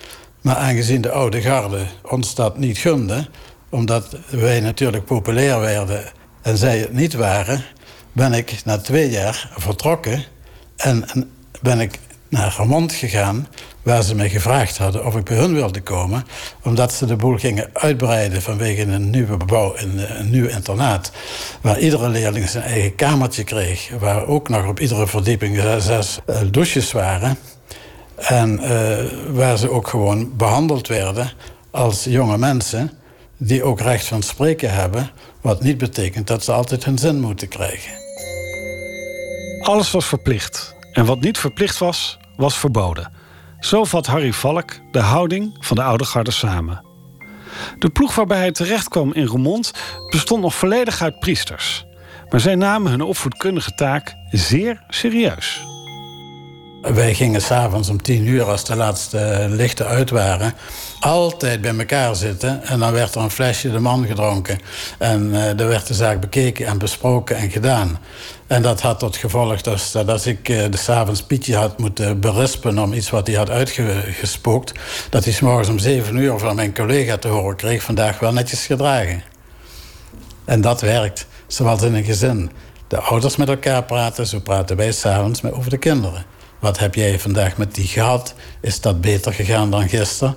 Maar 0.40 0.56
aangezien 0.56 1.00
de 1.00 1.10
oude 1.10 1.40
garde 1.40 1.86
ons 2.02 2.34
dat 2.34 2.58
niet 2.58 2.78
gunde... 2.78 3.28
omdat 3.68 4.16
wij 4.30 4.60
natuurlijk 4.60 5.04
populair 5.04 5.60
werden 5.60 6.04
en 6.42 6.56
zij 6.56 6.78
het 6.78 6.92
niet 6.92 7.14
waren... 7.14 7.64
ben 8.12 8.32
ik 8.32 8.60
na 8.64 8.78
twee 8.78 9.10
jaar 9.10 9.50
vertrokken 9.56 10.24
en 10.78 11.04
ben 11.60 11.80
ik 11.80 11.98
naar 12.28 12.54
Remond 12.58 12.92
gegaan... 12.92 13.48
waar 13.82 14.02
ze 14.02 14.14
mij 14.14 14.28
gevraagd 14.28 14.78
hadden 14.78 15.06
of 15.06 15.16
ik 15.16 15.24
bij 15.24 15.36
hun 15.36 15.54
wilde 15.54 15.80
komen... 15.80 16.24
omdat 16.62 16.92
ze 16.92 17.06
de 17.06 17.16
boel 17.16 17.38
gingen 17.38 17.70
uitbreiden 17.72 18.42
vanwege 18.42 18.82
een 18.82 19.10
nieuwe 19.10 19.36
bebouw... 19.36 19.76
een, 19.76 20.18
een 20.18 20.30
nieuw 20.30 20.46
internaat, 20.46 21.12
waar 21.60 21.78
iedere 21.78 22.08
leerling 22.08 22.48
zijn 22.48 22.64
eigen 22.64 22.94
kamertje 22.94 23.44
kreeg... 23.44 23.90
waar 23.98 24.26
ook 24.26 24.48
nog 24.48 24.66
op 24.66 24.80
iedere 24.80 25.06
verdieping 25.06 25.62
zes 25.78 26.18
uh, 26.26 26.40
douches 26.50 26.92
waren... 26.92 27.38
En 28.18 28.60
uh, 28.62 28.98
waar 29.30 29.58
ze 29.58 29.70
ook 29.70 29.88
gewoon 29.88 30.36
behandeld 30.36 30.88
werden 30.88 31.32
als 31.70 32.04
jonge 32.04 32.38
mensen... 32.38 32.90
die 33.36 33.62
ook 33.62 33.80
recht 33.80 34.06
van 34.06 34.22
spreken 34.22 34.74
hebben... 34.74 35.10
wat 35.40 35.62
niet 35.62 35.78
betekent 35.78 36.26
dat 36.26 36.44
ze 36.44 36.52
altijd 36.52 36.84
hun 36.84 36.98
zin 36.98 37.20
moeten 37.20 37.48
krijgen. 37.48 38.07
Alles 39.68 39.90
was 39.90 40.06
verplicht. 40.06 40.74
En 40.92 41.04
wat 41.04 41.20
niet 41.20 41.38
verplicht 41.38 41.78
was, 41.78 42.18
was 42.36 42.58
verboden. 42.58 43.12
Zo 43.60 43.84
vat 43.84 44.06
Harry 44.06 44.32
Valk 44.32 44.72
de 44.90 44.98
houding 44.98 45.56
van 45.60 45.76
de 45.76 45.82
oude 45.82 46.04
garde 46.04 46.30
samen. 46.30 46.84
De 47.78 47.88
ploeg 47.88 48.14
waarbij 48.14 48.38
hij 48.38 48.52
terecht 48.52 48.88
kwam 48.88 49.12
in 49.12 49.24
Roermond 49.26 49.72
bestond 50.10 50.42
nog 50.42 50.54
volledig 50.54 51.02
uit 51.02 51.18
priesters. 51.18 51.86
Maar 52.30 52.40
zij 52.40 52.54
namen 52.54 52.90
hun 52.90 53.02
opvoedkundige 53.02 53.74
taak 53.74 54.14
zeer 54.30 54.84
serieus. 54.88 55.60
Wij 56.82 57.14
gingen 57.14 57.42
s'avonds 57.42 57.88
om 57.88 58.02
tien 58.02 58.26
uur, 58.26 58.44
als 58.44 58.64
de 58.64 58.76
laatste 58.76 59.46
lichten 59.48 59.86
uit 59.86 60.10
waren... 60.10 60.54
altijd 61.00 61.60
bij 61.60 61.76
elkaar 61.78 62.16
zitten. 62.16 62.62
En 62.64 62.78
dan 62.78 62.92
werd 62.92 63.14
er 63.14 63.20
een 63.20 63.30
flesje 63.30 63.70
de 63.70 63.78
man 63.78 64.06
gedronken. 64.06 64.58
En 64.98 65.28
uh, 65.28 65.60
er 65.60 65.68
werd 65.68 65.86
de 65.86 65.94
zaak 65.94 66.20
bekeken 66.20 66.66
en 66.66 66.78
besproken 66.78 67.36
en 67.36 67.50
gedaan. 67.50 67.98
En 68.46 68.62
dat 68.62 68.80
had 68.80 68.98
tot 68.98 69.16
gevolg 69.16 69.60
dat 69.60 70.04
als 70.06 70.26
ik 70.26 70.46
de 70.46 70.76
s'avonds 70.76 71.22
Pietje 71.22 71.56
had 71.56 71.78
moeten 71.78 72.20
berispen... 72.20 72.78
om 72.78 72.92
iets 72.92 73.10
wat 73.10 73.26
hij 73.26 73.36
had 73.36 73.50
uitgespookt... 73.50 74.72
dat 75.10 75.24
hij 75.24 75.32
s'morgens 75.32 75.68
om 75.68 75.78
zeven 75.78 76.16
uur 76.16 76.38
van 76.38 76.56
mijn 76.56 76.74
collega 76.74 77.16
te 77.16 77.28
horen 77.28 77.56
kreeg... 77.56 77.82
vandaag 77.82 78.18
wel 78.18 78.32
netjes 78.32 78.66
gedragen. 78.66 79.22
En 80.44 80.60
dat 80.60 80.80
werkt, 80.80 81.26
zoals 81.46 81.82
in 81.82 81.94
een 81.94 82.04
gezin. 82.04 82.50
De 82.88 83.00
ouders 83.00 83.36
met 83.36 83.48
elkaar 83.48 83.84
praten, 83.84 84.26
zo 84.26 84.40
praten 84.40 84.76
wij 84.76 84.92
s'avonds 84.92 85.42
over 85.44 85.70
de 85.70 85.78
kinderen. 85.78 86.36
Wat 86.58 86.78
heb 86.78 86.94
jij 86.94 87.18
vandaag 87.18 87.56
met 87.56 87.74
die 87.74 87.86
gehad? 87.86 88.34
Is 88.60 88.80
dat 88.80 89.00
beter 89.00 89.34
gegaan 89.34 89.70
dan 89.70 89.88
gisteren? 89.88 90.36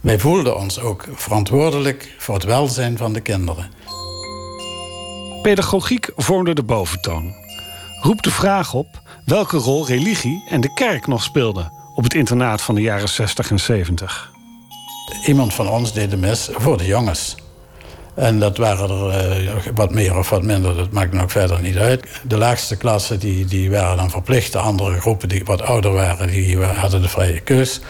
Wij 0.00 0.18
voelden 0.18 0.56
ons 0.56 0.80
ook 0.80 1.04
verantwoordelijk 1.14 2.14
voor 2.18 2.34
het 2.34 2.44
welzijn 2.44 2.96
van 2.96 3.12
de 3.12 3.20
kinderen. 3.20 3.70
Pedagogiek 5.42 6.10
vormde 6.16 6.54
de 6.54 6.62
boventoon. 6.62 7.34
Roep 8.00 8.22
de 8.22 8.30
vraag 8.30 8.74
op 8.74 9.02
welke 9.24 9.56
rol 9.56 9.86
religie 9.86 10.44
en 10.48 10.60
de 10.60 10.74
kerk 10.74 11.06
nog 11.06 11.22
speelden 11.22 11.72
op 11.94 12.04
het 12.04 12.14
internaat 12.14 12.62
van 12.62 12.74
de 12.74 12.80
jaren 12.80 13.08
60 13.08 13.50
en 13.50 13.60
70. 13.60 14.30
Iemand 15.26 15.54
van 15.54 15.68
ons 15.68 15.92
deed 15.92 16.10
de 16.10 16.16
mis 16.16 16.48
voor 16.52 16.78
de 16.78 16.86
jongens. 16.86 17.36
En 18.14 18.38
dat 18.38 18.56
waren 18.56 18.90
er 18.90 19.46
uh, 19.46 19.56
wat 19.74 19.90
meer 19.90 20.18
of 20.18 20.30
wat 20.30 20.42
minder, 20.42 20.76
dat 20.76 20.90
maakt 20.90 21.12
nog 21.12 21.32
verder 21.32 21.60
niet 21.60 21.76
uit. 21.76 22.06
De 22.22 22.36
laagste 22.36 22.76
klassen 22.76 23.18
die, 23.18 23.44
die 23.44 23.70
waren 23.70 23.96
dan 23.96 24.10
verplicht. 24.10 24.52
De 24.52 24.58
andere 24.58 25.00
groepen 25.00 25.28
die 25.28 25.42
wat 25.44 25.62
ouder 25.62 25.92
waren, 25.92 26.30
die 26.30 26.58
hadden 26.58 27.02
de 27.02 27.08
vrije 27.08 27.40
keus. 27.40 27.80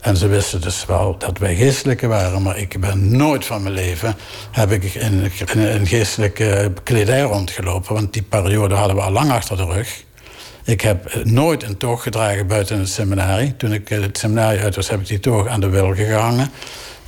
En 0.00 0.16
ze 0.16 0.26
wisten 0.26 0.60
dus 0.60 0.86
wel 0.86 1.16
dat 1.18 1.38
wij 1.38 1.54
geestelijke 1.54 2.06
waren. 2.06 2.42
Maar 2.42 2.58
ik 2.58 2.80
ben 2.80 3.16
nooit 3.16 3.44
van 3.44 3.62
mijn 3.62 3.74
leven 3.74 4.16
heb 4.50 4.70
ik 4.70 4.94
in, 4.94 5.30
in 5.54 5.86
geestelijke 5.86 6.72
kledij 6.82 7.22
rondgelopen. 7.22 7.94
Want 7.94 8.12
die 8.12 8.22
periode 8.22 8.74
hadden 8.74 8.96
we 8.96 9.02
al 9.02 9.12
lang 9.12 9.30
achter 9.30 9.56
de 9.56 9.64
rug. 9.64 10.04
Ik 10.64 10.80
heb 10.80 11.24
nooit 11.24 11.62
een 11.62 11.76
toog 11.76 12.02
gedragen 12.02 12.46
buiten 12.46 12.78
het 12.78 12.88
seminarie. 12.88 13.56
Toen 13.56 13.72
ik 13.72 13.88
het 13.88 14.18
seminarie 14.18 14.60
uit 14.60 14.76
was, 14.76 14.88
heb 14.88 15.00
ik 15.00 15.06
die 15.06 15.20
toog 15.20 15.46
aan 15.46 15.60
de 15.60 15.68
wil 15.68 15.94
gehangen. 15.94 16.50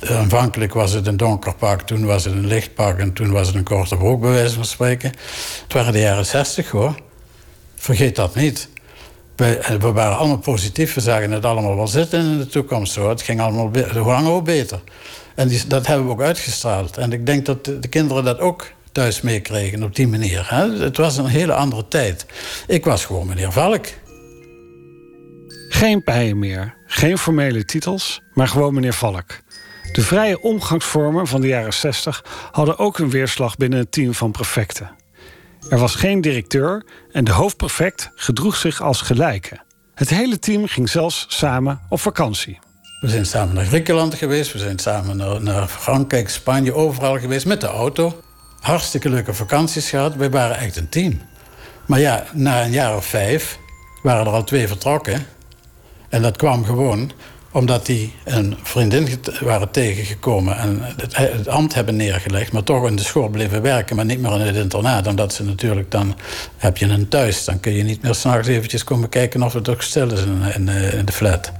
Aanvankelijk 0.09 0.73
was 0.73 0.91
het 0.91 1.07
een 1.07 1.17
donker 1.17 1.55
pak, 1.55 1.81
toen 1.81 2.05
was 2.05 2.23
het 2.23 2.33
een 2.33 2.47
licht 2.47 2.73
pak... 2.73 2.99
en 2.99 3.13
toen 3.13 3.31
was 3.31 3.47
het 3.47 3.55
een 3.55 3.63
korte 3.63 3.97
broek, 3.97 4.21
bij 4.21 4.31
wijze 4.31 4.55
van 4.55 4.65
spreken. 4.65 5.09
Het 5.63 5.73
waren 5.73 5.93
de 5.93 5.99
jaren 5.99 6.25
zestig, 6.25 6.69
hoor. 6.69 6.95
Vergeet 7.75 8.15
dat 8.15 8.35
niet. 8.35 8.69
We, 9.35 9.57
eh, 9.57 9.75
waren 9.79 10.17
allemaal 10.17 10.37
positief. 10.37 10.93
We 10.93 11.01
zagen 11.01 11.31
het 11.31 11.45
allemaal 11.45 11.75
wel 11.75 11.87
zitten 11.87 12.19
in 12.19 12.37
de 12.37 12.47
toekomst. 12.47 12.95
Hoor. 12.95 13.09
Het 13.09 13.21
ging 13.21 13.41
allemaal 13.41 13.71
hoe 13.93 14.03
langer 14.03 14.31
hoe 14.31 14.41
beter. 14.41 14.79
En 15.35 15.51
dat 15.67 15.87
hebben 15.87 16.05
we 16.05 16.11
ook 16.11 16.21
uitgestraald. 16.21 16.97
En 16.97 17.11
ik 17.11 17.25
denk 17.25 17.45
dat 17.45 17.65
de, 17.65 17.79
de 17.79 17.87
kinderen 17.87 18.23
dat 18.23 18.39
ook 18.39 18.71
thuis 18.91 19.21
meekregen 19.21 19.83
op 19.83 19.95
die 19.95 20.07
manier. 20.07 20.45
Hè? 20.49 20.71
Het 20.71 20.97
was 20.97 21.17
een 21.17 21.25
hele 21.25 21.53
andere 21.53 21.87
tijd. 21.87 22.25
Ik 22.67 22.85
was 22.85 23.05
gewoon 23.05 23.27
meneer 23.27 23.51
Valk. 23.51 23.85
Geen 25.69 26.03
pijen 26.03 26.39
meer, 26.39 26.75
geen 26.87 27.17
formele 27.17 27.65
titels, 27.65 28.21
maar 28.33 28.47
gewoon 28.47 28.73
meneer 28.73 28.93
Valk. 28.93 29.42
De 29.93 30.01
vrije 30.01 30.41
omgangsvormen 30.41 31.27
van 31.27 31.41
de 31.41 31.47
jaren 31.47 31.73
60 31.73 32.25
hadden 32.51 32.77
ook 32.77 32.99
een 32.99 33.09
weerslag 33.09 33.57
binnen 33.57 33.79
het 33.79 33.91
team 33.91 34.13
van 34.13 34.31
prefecten. 34.31 34.91
Er 35.69 35.77
was 35.77 35.95
geen 35.95 36.21
directeur 36.21 36.85
en 37.11 37.23
de 37.23 37.31
hoofdprefect 37.31 38.11
gedroeg 38.15 38.55
zich 38.55 38.81
als 38.81 39.01
gelijke. 39.01 39.61
Het 39.95 40.09
hele 40.09 40.39
team 40.39 40.67
ging 40.67 40.89
zelfs 40.89 41.25
samen 41.29 41.81
op 41.89 41.99
vakantie. 41.99 42.59
We 42.99 43.09
zijn 43.09 43.25
samen 43.25 43.55
naar 43.55 43.65
Griekenland 43.65 44.15
geweest, 44.15 44.53
we 44.53 44.59
zijn 44.59 44.79
samen 44.79 45.17
naar, 45.17 45.41
naar 45.41 45.67
Frankrijk, 45.67 46.29
Spanje, 46.29 46.73
overal 46.73 47.19
geweest 47.19 47.45
met 47.45 47.61
de 47.61 47.67
auto. 47.67 48.21
Hartstikke 48.59 49.09
leuke 49.09 49.33
vakanties 49.33 49.89
gehad. 49.89 50.15
We 50.15 50.29
waren 50.29 50.57
echt 50.57 50.75
een 50.75 50.89
team. 50.89 51.21
Maar 51.85 51.99
ja, 51.99 52.25
na 52.33 52.63
een 52.63 52.71
jaar 52.71 52.95
of 52.95 53.05
vijf 53.05 53.59
waren 54.03 54.25
er 54.25 54.31
al 54.31 54.43
twee 54.43 54.67
vertrokken. 54.67 55.25
En 56.09 56.21
dat 56.21 56.37
kwam 56.37 56.65
gewoon 56.65 57.11
omdat 57.53 57.85
die 57.85 58.13
een 58.23 58.55
vriendin 58.63 59.07
waren 59.41 59.71
tegengekomen 59.71 60.57
en 60.57 60.79
het, 60.81 61.17
het, 61.17 61.47
ambt 61.47 61.73
hebben 61.73 61.95
neergelegd, 61.95 62.51
maar 62.51 62.63
toch 62.63 62.87
in 62.87 62.95
de 62.95 63.03
school 63.03 63.27
bleven 63.27 63.61
werken, 63.61 63.95
maar 63.95 64.05
niet 64.05 64.19
meer 64.19 64.33
in 64.33 64.39
het 64.39 64.55
internaat. 64.55 65.07
Omdat 65.07 65.33
ze 65.33 65.43
natuurlijk 65.43 65.91
dan 65.91 66.15
heb 66.57 66.77
je 66.77 66.85
een 66.85 67.07
thuis. 67.07 67.45
Dan 67.45 67.59
kun 67.59 67.73
je 67.73 67.83
niet 67.83 68.01
meer 68.01 68.15
s'nachts 68.15 68.47
eventjes 68.47 68.83
komen 68.83 69.09
kijken 69.09 69.43
of 69.43 69.53
het 69.53 69.69
ook 69.69 69.81
stil 69.81 70.11
is 70.11 70.21
in, 70.21 70.41
in, 70.53 70.67
in 70.67 71.05
de 71.05 71.11
flat. 71.11 71.51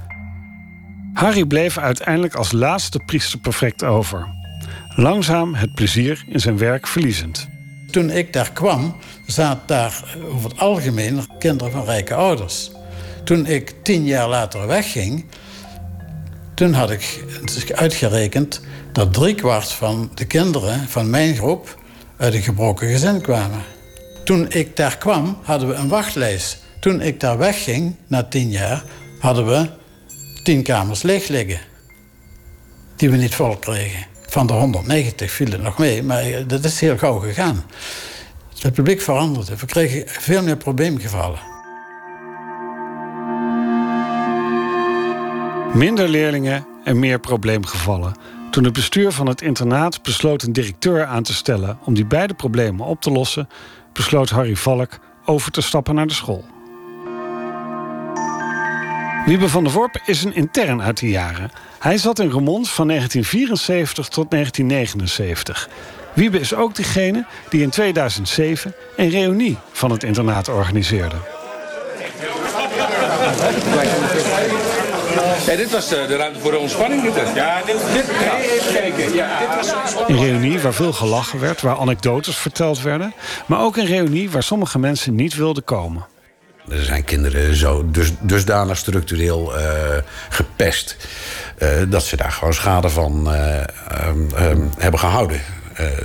Harry 1.12 1.44
bleef 1.44 1.78
uiteindelijk 1.78 2.34
als 2.34 2.52
laatste 2.52 2.98
priesterprefect 3.06 3.84
over. 3.84 4.26
Langzaam 4.96 5.54
het 5.54 5.74
plezier 5.74 6.24
in 6.28 6.40
zijn 6.40 6.58
werk 6.58 6.86
verliezend. 6.86 7.48
Toen 7.90 8.10
ik 8.10 8.32
daar 8.32 8.52
kwam, 8.52 8.96
zaten 9.26 9.66
daar 9.66 10.04
over 10.32 10.50
het 10.50 10.58
algemeen 10.58 11.20
kinderen 11.38 11.72
van 11.72 11.84
rijke 11.84 12.14
ouders. 12.14 12.70
Toen 13.24 13.46
ik 13.46 13.74
tien 13.82 14.04
jaar 14.04 14.28
later 14.28 14.66
wegging, 14.66 15.24
toen 16.54 16.72
had 16.72 16.90
ik 16.90 17.22
uitgerekend 17.72 18.60
dat 18.92 19.12
driekwart 19.12 19.72
van 19.72 20.10
de 20.14 20.24
kinderen 20.24 20.88
van 20.88 21.10
mijn 21.10 21.36
groep 21.36 21.78
uit 22.16 22.34
een 22.34 22.42
gebroken 22.42 22.88
gezin 22.88 23.20
kwamen. 23.20 23.62
Toen 24.24 24.50
ik 24.50 24.76
daar 24.76 24.98
kwam, 24.98 25.38
hadden 25.42 25.68
we 25.68 25.74
een 25.74 25.88
wachtlijst. 25.88 26.62
Toen 26.80 27.00
ik 27.00 27.20
daar 27.20 27.38
wegging, 27.38 27.96
na 28.06 28.22
tien 28.22 28.50
jaar, 28.50 28.84
hadden 29.18 29.46
we 29.46 29.68
tien 30.42 30.62
kamers 30.62 31.02
leeg 31.02 31.28
liggen. 31.28 31.60
Die 32.96 33.10
we 33.10 33.16
niet 33.16 33.34
vol 33.34 33.56
kregen. 33.56 34.06
Van 34.26 34.46
de 34.46 34.52
190 34.52 35.30
viel 35.30 35.50
het 35.50 35.62
nog 35.62 35.78
mee, 35.78 36.02
maar 36.02 36.46
dat 36.46 36.64
is 36.64 36.80
heel 36.80 36.98
gauw 36.98 37.18
gegaan. 37.18 37.64
Het 38.58 38.72
publiek 38.72 39.00
veranderde. 39.00 39.56
We 39.56 39.66
kregen 39.66 40.02
veel 40.06 40.42
meer 40.42 40.56
probleemgevallen. 40.56 41.53
Minder 45.74 46.08
leerlingen 46.08 46.66
en 46.84 46.98
meer 46.98 47.20
probleemgevallen. 47.20 48.14
Toen 48.50 48.64
het 48.64 48.72
bestuur 48.72 49.12
van 49.12 49.26
het 49.26 49.42
internaat 49.42 50.02
besloot 50.02 50.42
een 50.42 50.52
directeur 50.52 51.04
aan 51.04 51.22
te 51.22 51.34
stellen 51.34 51.78
om 51.84 51.94
die 51.94 52.06
beide 52.06 52.34
problemen 52.34 52.86
op 52.86 53.00
te 53.00 53.10
lossen, 53.10 53.48
besloot 53.92 54.30
Harry 54.30 54.56
Valk 54.56 54.98
over 55.24 55.50
te 55.50 55.60
stappen 55.60 55.94
naar 55.94 56.06
de 56.06 56.12
school. 56.12 56.44
Wiebe 59.26 59.48
van 59.48 59.64
der 59.64 59.72
Worp 59.72 60.02
is 60.06 60.24
een 60.24 60.34
intern 60.34 60.82
uit 60.82 60.98
die 60.98 61.10
jaren. 61.10 61.50
Hij 61.78 61.98
zat 61.98 62.18
in 62.18 62.30
Remond 62.30 62.70
van 62.70 62.86
1974 62.86 64.08
tot 64.08 64.30
1979. 64.30 65.68
Wiebe 66.12 66.40
is 66.40 66.54
ook 66.54 66.74
degene 66.74 67.26
die 67.48 67.62
in 67.62 67.70
2007 67.70 68.74
een 68.96 69.08
reunie 69.10 69.58
van 69.72 69.90
het 69.90 70.02
internaat 70.02 70.48
organiseerde. 70.48 71.16
Ja, 75.46 75.56
dit 75.56 75.70
was 75.70 75.88
de, 75.88 76.04
de 76.08 76.16
ruimte 76.16 76.40
voor 76.40 76.50
de 76.50 76.58
ontspanning. 76.58 77.02
Dit 77.02 77.14
ja, 77.34 77.62
dit, 77.66 77.76
dit 77.92 78.04
even 78.08 78.72
kijken. 78.72 79.14
Ja, 79.14 79.38
dit 79.38 79.48
was 79.54 80.08
een 80.08 80.18
reunie 80.18 80.60
waar 80.60 80.74
veel 80.74 80.92
gelachen 80.92 81.40
werd, 81.40 81.60
waar 81.60 81.76
anekdotes 81.76 82.36
verteld 82.36 82.82
werden. 82.82 83.14
Maar 83.46 83.60
ook 83.60 83.76
een 83.76 83.86
reunie 83.86 84.30
waar 84.30 84.42
sommige 84.42 84.78
mensen 84.78 85.14
niet 85.14 85.34
wilden 85.34 85.64
komen. 85.64 86.06
Er 86.68 86.82
zijn 86.82 87.04
kinderen 87.04 87.56
zo 87.56 87.90
dus, 87.90 88.12
dusdanig 88.20 88.76
structureel 88.76 89.58
uh, 89.58 89.64
gepest... 90.28 90.96
Uh, 91.58 91.68
dat 91.88 92.02
ze 92.02 92.16
daar 92.16 92.32
gewoon 92.32 92.54
schade 92.54 92.88
van 92.88 93.34
uh, 93.34 93.60
um, 94.06 94.28
um, 94.40 94.70
hebben 94.78 95.00
gehouden. 95.00 95.40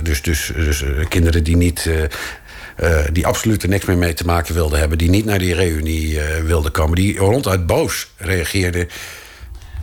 dus, 0.02 0.22
dus, 0.22 0.52
dus 0.54 0.84
kinderen 1.08 1.44
die 1.44 1.56
niet... 1.56 1.90
die 3.12 3.26
absoluut 3.26 3.62
er 3.62 3.68
niks 3.68 3.84
meer 3.84 3.96
mee 3.96 4.14
te 4.14 4.24
maken 4.24 4.54
wilden 4.54 4.78
hebben... 4.78 4.98
die 4.98 5.10
niet 5.10 5.24
naar 5.24 5.38
die 5.38 5.54
reunie 5.54 6.20
wilden 6.44 6.72
komen... 6.72 6.96
die 6.96 7.18
ronduit 7.18 7.66
boos 7.66 8.10
reageerden 8.16 8.88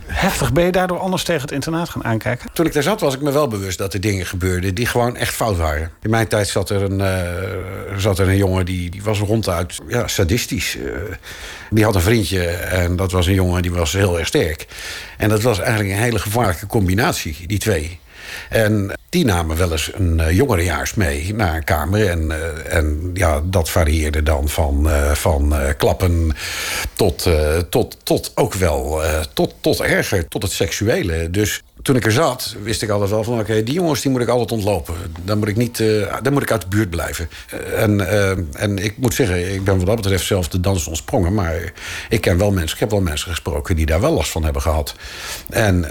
heftig. 0.08 0.52
Ben 0.52 0.64
je 0.64 0.72
daardoor 0.72 0.98
anders 0.98 1.24
tegen 1.24 1.42
het 1.42 1.52
internaat 1.52 1.88
gaan 1.88 2.04
aankijken? 2.04 2.50
Toen 2.52 2.66
ik 2.66 2.72
daar 2.72 2.82
zat 2.82 3.00
was 3.00 3.14
ik 3.14 3.20
me 3.20 3.30
wel 3.30 3.48
bewust 3.48 3.78
dat 3.78 3.94
er 3.94 4.00
dingen 4.00 4.26
gebeurden... 4.26 4.74
die 4.74 4.86
gewoon 4.86 5.16
echt 5.16 5.34
fout 5.34 5.56
waren. 5.56 5.90
In 6.02 6.10
mijn 6.10 6.28
tijd 6.28 6.48
zat 6.48 6.70
er 6.70 6.82
een, 6.82 7.00
uh, 7.00 7.98
zat 7.98 8.18
er 8.18 8.28
een 8.28 8.36
jongen 8.36 8.64
die, 8.64 8.90
die 8.90 9.02
was 9.02 9.18
ronduit 9.18 9.78
ja, 9.88 10.06
sadistisch. 10.06 10.76
Uh, 10.76 10.92
die 11.70 11.84
had 11.84 11.94
een 11.94 12.00
vriendje 12.00 12.46
en 12.46 12.96
dat 12.96 13.12
was 13.12 13.26
een 13.26 13.34
jongen 13.34 13.62
die 13.62 13.72
was 13.72 13.92
heel 13.92 14.18
erg 14.18 14.26
sterk. 14.26 14.66
En 15.16 15.28
dat 15.28 15.42
was 15.42 15.58
eigenlijk 15.58 15.90
een 15.90 16.02
hele 16.02 16.18
gevaarlijke 16.18 16.66
combinatie, 16.66 17.46
die 17.46 17.58
twee. 17.58 18.00
En 18.48 18.97
die 19.08 19.24
namen 19.24 19.56
wel 19.56 19.72
eens 19.72 19.90
een 19.94 20.18
uh, 20.18 20.30
jongerejaars 20.30 20.94
mee 20.94 21.34
naar 21.34 21.56
een 21.56 21.64
kamer. 21.64 22.08
En, 22.08 22.24
uh, 22.24 22.74
en 22.74 23.10
ja, 23.14 23.42
dat 23.44 23.70
varieerde 23.70 24.22
dan 24.22 24.48
van, 24.48 24.86
uh, 24.86 25.10
van 25.10 25.54
klappen 25.76 26.36
tot, 26.94 27.28
tot, 27.68 27.96
tot 28.02 28.32
ook 28.34 28.54
wel 28.54 29.00
tot, 29.32 29.54
tot 29.60 29.80
erger, 29.80 30.28
tot 30.28 30.42
het 30.42 30.52
seksuele. 30.52 31.30
Dus 31.30 31.62
toen 31.82 31.96
ik 31.96 32.04
er 32.04 32.12
zat, 32.12 32.54
wist 32.62 32.82
ik 32.82 32.88
altijd 32.88 33.10
wel 33.10 33.24
van... 33.24 33.40
oké, 33.40 33.62
die 33.62 33.74
jongens 33.74 34.00
die 34.00 34.10
moet 34.10 34.20
ik 34.20 34.28
altijd 34.28 34.52
ontlopen. 34.52 34.94
Dan 35.24 35.38
moet 35.38 35.48
ik, 35.48 35.56
niet, 35.56 35.82
dan 36.22 36.32
moet 36.32 36.42
ik 36.42 36.52
uit 36.52 36.60
de 36.60 36.68
buurt 36.68 36.90
blijven. 36.90 37.28
En, 37.76 38.08
en 38.54 38.78
ik 38.78 38.96
moet 38.96 39.14
zeggen, 39.14 39.54
ik 39.54 39.64
ben 39.64 39.76
wat 39.76 39.86
dat 39.86 39.96
betreft 39.96 40.26
zelf 40.26 40.48
de 40.48 40.60
dans 40.60 40.86
ontsprongen... 40.86 41.34
maar 41.34 41.72
ik 42.08 42.20
ken 42.20 42.38
wel 42.38 42.50
mensen, 42.50 42.72
ik 42.74 42.80
heb 42.80 42.90
wel 42.90 43.00
mensen 43.00 43.30
gesproken... 43.30 43.76
die 43.76 43.86
daar 43.86 44.00
wel 44.00 44.12
last 44.12 44.30
van 44.30 44.44
hebben 44.44 44.62
gehad. 44.62 44.94
En, 45.50 45.90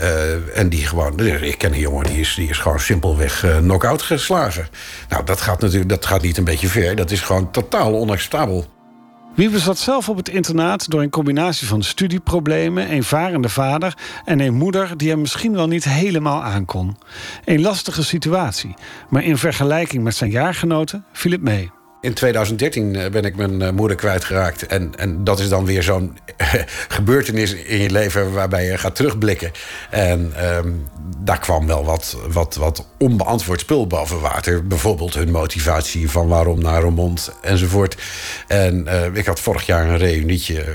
en 0.53 0.69
die 0.69 0.85
gewoon... 0.85 1.19
Ik 1.19 1.57
ken 1.57 1.73
een 1.73 1.79
jongen, 1.79 2.05
die 2.05 2.19
is, 2.19 2.35
die 2.35 2.49
is 2.49 2.57
gewoon 2.57 2.79
simpelweg 3.15 3.61
knock-out 3.61 4.01
geslagen. 4.01 4.67
Nou, 5.09 5.23
dat 5.23 5.41
gaat 5.41 5.61
natuurlijk 5.61 5.89
dat 5.89 6.05
gaat 6.05 6.21
niet 6.21 6.37
een 6.37 6.43
beetje 6.43 6.67
ver. 6.67 6.95
Dat 6.95 7.11
is 7.11 7.21
gewoon 7.21 7.51
totaal 7.51 7.93
onacceptabel. 7.93 8.65
Wiebe 9.35 9.59
zat 9.59 9.77
zelf 9.77 10.09
op 10.09 10.17
het 10.17 10.29
internaat 10.29 10.89
door 10.89 11.01
een 11.01 11.09
combinatie 11.09 11.67
van 11.67 11.83
studieproblemen, 11.83 12.91
een 12.91 13.03
varende 13.03 13.49
vader 13.49 13.93
en 14.25 14.39
een 14.39 14.53
moeder 14.53 14.97
die 14.97 15.09
hem 15.09 15.19
misschien 15.19 15.53
wel 15.53 15.67
niet 15.67 15.83
helemaal 15.83 16.43
aankon. 16.43 16.97
Een 17.45 17.61
lastige 17.61 18.03
situatie, 18.03 18.73
maar 19.09 19.23
in 19.23 19.37
vergelijking 19.37 20.03
met 20.03 20.15
zijn 20.15 20.31
jaargenoten 20.31 21.05
viel 21.13 21.31
het 21.31 21.41
mee. 21.41 21.71
In 22.01 22.13
2013 22.13 22.95
eh, 22.95 23.09
ben 23.09 23.25
ik 23.25 23.35
mijn 23.35 23.61
eh, 23.61 23.71
moeder 23.71 23.97
kwijtgeraakt. 23.97 24.67
En, 24.67 24.91
en 24.95 25.23
dat 25.23 25.39
is 25.39 25.49
dan 25.49 25.65
weer 25.65 25.83
zo'n 25.83 26.17
gebeurtenis 26.97 27.53
in 27.53 27.77
je 27.77 27.89
leven 27.89 28.33
waarbij 28.33 28.65
je 28.65 28.77
gaat 28.77 28.95
terugblikken. 28.95 29.51
En 29.89 30.33
um, 30.55 30.87
daar 31.17 31.39
kwam 31.39 31.67
wel 31.67 31.85
wat, 31.85 32.17
wat, 32.29 32.55
wat 32.55 32.87
onbeantwoord 32.97 33.59
spul 33.59 33.87
boven 33.87 34.19
water. 34.19 34.67
Bijvoorbeeld 34.67 35.13
hun 35.13 35.31
motivatie 35.31 36.09
van 36.09 36.27
waarom 36.27 36.61
naar 36.61 36.81
Roermond 36.81 37.31
enzovoort. 37.41 37.97
En 38.47 38.87
ik 39.13 39.25
had 39.25 39.39
vorig 39.39 39.65
jaar 39.65 39.89
een 39.89 39.97
reunietje 39.97 40.65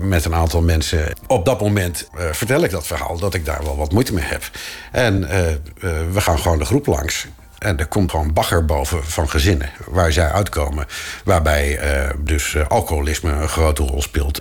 met 0.00 0.24
een 0.24 0.34
aantal 0.34 0.62
mensen. 0.62 1.12
Op 1.26 1.44
dat 1.44 1.60
moment 1.60 2.08
vertel 2.12 2.64
ik 2.64 2.70
dat 2.70 2.86
verhaal, 2.86 3.18
dat 3.18 3.34
ik 3.34 3.44
daar 3.44 3.62
wel 3.62 3.76
wat 3.76 3.92
moeite 3.92 4.14
mee 4.14 4.24
heb. 4.24 4.50
En 4.92 5.20
we 6.12 6.20
gaan 6.20 6.38
gewoon 6.38 6.58
de 6.58 6.64
groep 6.64 6.86
langs. 6.86 7.26
En 7.62 7.78
er 7.78 7.86
komt 7.86 8.10
gewoon 8.10 8.32
bagger 8.32 8.64
boven 8.64 9.04
van 9.04 9.30
gezinnen 9.30 9.70
waar 9.86 10.12
zij 10.12 10.30
uitkomen. 10.30 10.86
Waarbij 11.24 11.94
uh, 12.02 12.10
dus 12.18 12.54
uh, 12.54 12.66
alcoholisme 12.66 13.30
een 13.30 13.48
grote 13.48 13.82
rol 13.82 14.02
speelt. 14.02 14.38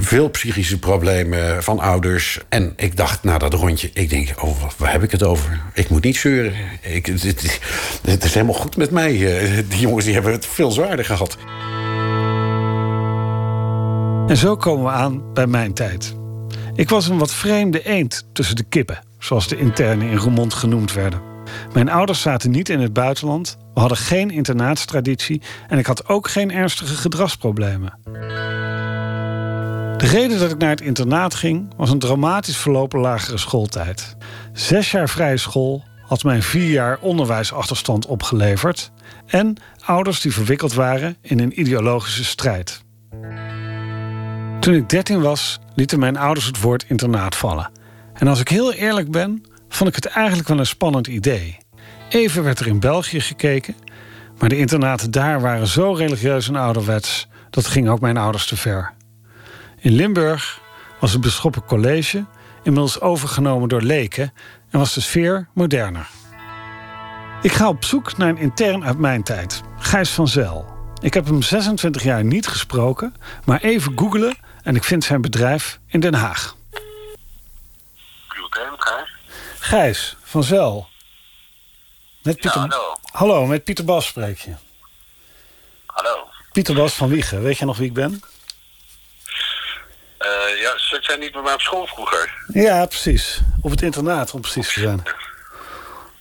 Veel 0.00 0.28
psychische 0.28 0.78
problemen 0.78 1.62
van 1.62 1.78
ouders. 1.78 2.40
En 2.48 2.72
ik 2.76 2.96
dacht 2.96 3.22
na 3.22 3.38
dat 3.38 3.54
rondje, 3.54 3.90
ik 3.92 4.10
denk, 4.10 4.42
oh, 4.42 4.62
waar 4.76 4.92
heb 4.92 5.02
ik 5.02 5.10
het 5.10 5.22
over? 5.22 5.60
Ik 5.74 5.88
moet 5.88 6.04
niet 6.04 6.16
zeuren. 6.16 6.54
Ik, 6.80 7.06
het, 7.06 7.22
het, 8.02 8.24
is 8.24 8.34
helemaal 8.34 8.54
goed 8.54 8.76
met 8.76 8.90
mij. 8.90 9.14
Uh, 9.14 9.62
die 9.68 9.80
jongens 9.80 10.04
die 10.04 10.14
hebben 10.14 10.32
het 10.32 10.46
veel 10.46 10.70
zwaarder 10.70 11.04
gehad. 11.04 11.36
En 14.26 14.36
zo 14.36 14.56
komen 14.56 14.84
we 14.84 14.90
aan 14.90 15.32
bij 15.32 15.46
mijn 15.46 15.74
tijd. 15.74 16.14
Ik 16.74 16.88
was 16.88 17.08
een 17.08 17.18
wat 17.18 17.34
vreemde 17.34 17.82
eend 17.82 18.26
tussen 18.32 18.56
de 18.56 18.64
kippen, 18.68 19.04
zoals 19.18 19.48
de 19.48 19.56
internen 19.56 20.08
in 20.08 20.16
Roermond 20.16 20.54
genoemd 20.54 20.92
werden. 20.92 21.31
Mijn 21.72 21.90
ouders 21.90 22.20
zaten 22.20 22.50
niet 22.50 22.68
in 22.68 22.80
het 22.80 22.92
buitenland. 22.92 23.56
We 23.74 23.80
hadden 23.80 23.98
geen 23.98 24.30
internaatstraditie 24.30 25.42
en 25.68 25.78
ik 25.78 25.86
had 25.86 26.08
ook 26.08 26.28
geen 26.28 26.50
ernstige 26.50 26.94
gedragsproblemen. 26.94 27.98
De 29.96 30.08
reden 30.08 30.38
dat 30.38 30.50
ik 30.50 30.58
naar 30.58 30.70
het 30.70 30.80
internaat 30.80 31.34
ging 31.34 31.74
was 31.76 31.90
een 31.90 31.98
dramatisch 31.98 32.56
verlopen 32.56 33.00
lagere 33.00 33.38
schooltijd. 33.38 34.16
Zes 34.52 34.90
jaar 34.90 35.08
vrije 35.08 35.36
school 35.36 35.84
had 36.06 36.24
mij 36.24 36.42
vier 36.42 36.70
jaar 36.70 36.98
onderwijsachterstand 37.00 38.06
opgeleverd. 38.06 38.92
En 39.26 39.56
ouders 39.84 40.20
die 40.20 40.32
verwikkeld 40.32 40.72
waren 40.72 41.16
in 41.20 41.40
een 41.40 41.60
ideologische 41.60 42.24
strijd. 42.24 42.82
Toen 44.60 44.74
ik 44.74 44.88
13 44.88 45.20
was, 45.20 45.58
lieten 45.74 45.98
mijn 45.98 46.16
ouders 46.16 46.46
het 46.46 46.60
woord 46.60 46.84
internaat 46.88 47.36
vallen. 47.36 47.70
En 48.14 48.28
als 48.28 48.40
ik 48.40 48.48
heel 48.48 48.72
eerlijk 48.72 49.10
ben, 49.10 49.44
vond 49.74 49.88
ik 49.88 49.94
het 49.94 50.06
eigenlijk 50.06 50.48
wel 50.48 50.58
een 50.58 50.66
spannend 50.66 51.06
idee. 51.06 51.58
Even 52.08 52.42
werd 52.42 52.58
er 52.60 52.66
in 52.66 52.80
België 52.80 53.20
gekeken, 53.20 53.74
maar 54.38 54.48
de 54.48 54.58
internaten 54.58 55.10
daar 55.10 55.40
waren 55.40 55.66
zo 55.66 55.92
religieus 55.92 56.48
en 56.48 56.56
ouderwets, 56.56 57.28
dat 57.50 57.66
ging 57.66 57.88
ook 57.88 58.00
mijn 58.00 58.16
ouders 58.16 58.46
te 58.46 58.56
ver. 58.56 58.92
In 59.78 59.92
Limburg 59.92 60.60
was 61.00 61.12
het 61.12 61.20
Bisschoppen 61.20 61.64
College 61.64 62.24
inmiddels 62.62 63.00
overgenomen 63.00 63.68
door 63.68 63.82
leken 63.82 64.32
en 64.70 64.78
was 64.78 64.94
de 64.94 65.00
sfeer 65.00 65.48
moderner. 65.54 66.08
Ik 67.42 67.52
ga 67.52 67.68
op 67.68 67.84
zoek 67.84 68.16
naar 68.16 68.28
een 68.28 68.38
intern 68.38 68.84
uit 68.84 68.98
mijn 68.98 69.22
tijd, 69.22 69.60
Gijs 69.78 70.10
van 70.10 70.28
Zel. 70.28 70.66
Ik 71.00 71.14
heb 71.14 71.26
hem 71.26 71.42
26 71.42 72.02
jaar 72.02 72.24
niet 72.24 72.46
gesproken, 72.46 73.14
maar 73.44 73.60
even 73.60 73.92
googelen 73.98 74.36
en 74.62 74.76
ik 74.76 74.84
vind 74.84 75.04
zijn 75.04 75.20
bedrijf 75.20 75.78
in 75.86 76.00
Den 76.00 76.14
Haag. 76.14 76.56
Gijs? 79.62 80.16
Van 80.22 80.44
Zel. 80.44 80.88
Met 82.22 82.36
Pieter... 82.40 82.60
Ja, 82.60 82.68
hallo. 82.68 82.96
Hallo, 83.12 83.46
met 83.46 83.64
Pieter 83.64 83.84
Bas 83.84 84.06
spreek 84.06 84.38
je. 84.38 84.54
Hallo. 85.86 86.28
Pieter 86.52 86.74
Bas 86.74 86.94
van 86.94 87.08
Wiegen. 87.08 87.42
Weet 87.42 87.58
jij 87.58 87.66
nog 87.66 87.76
wie 87.76 87.86
ik 87.86 87.92
ben? 87.92 88.22
Uh, 90.18 90.60
ja, 90.60 90.78
zit 90.78 91.06
jij 91.06 91.16
niet 91.16 91.32
bij 91.32 91.42
mij 91.42 91.54
op 91.54 91.60
school 91.60 91.86
vroeger? 91.86 92.34
Ja, 92.46 92.86
precies. 92.86 93.40
Op 93.60 93.70
het 93.70 93.82
internaat, 93.82 94.32
om 94.32 94.40
precies 94.40 94.72
te 94.72 94.80
zijn. 94.80 95.02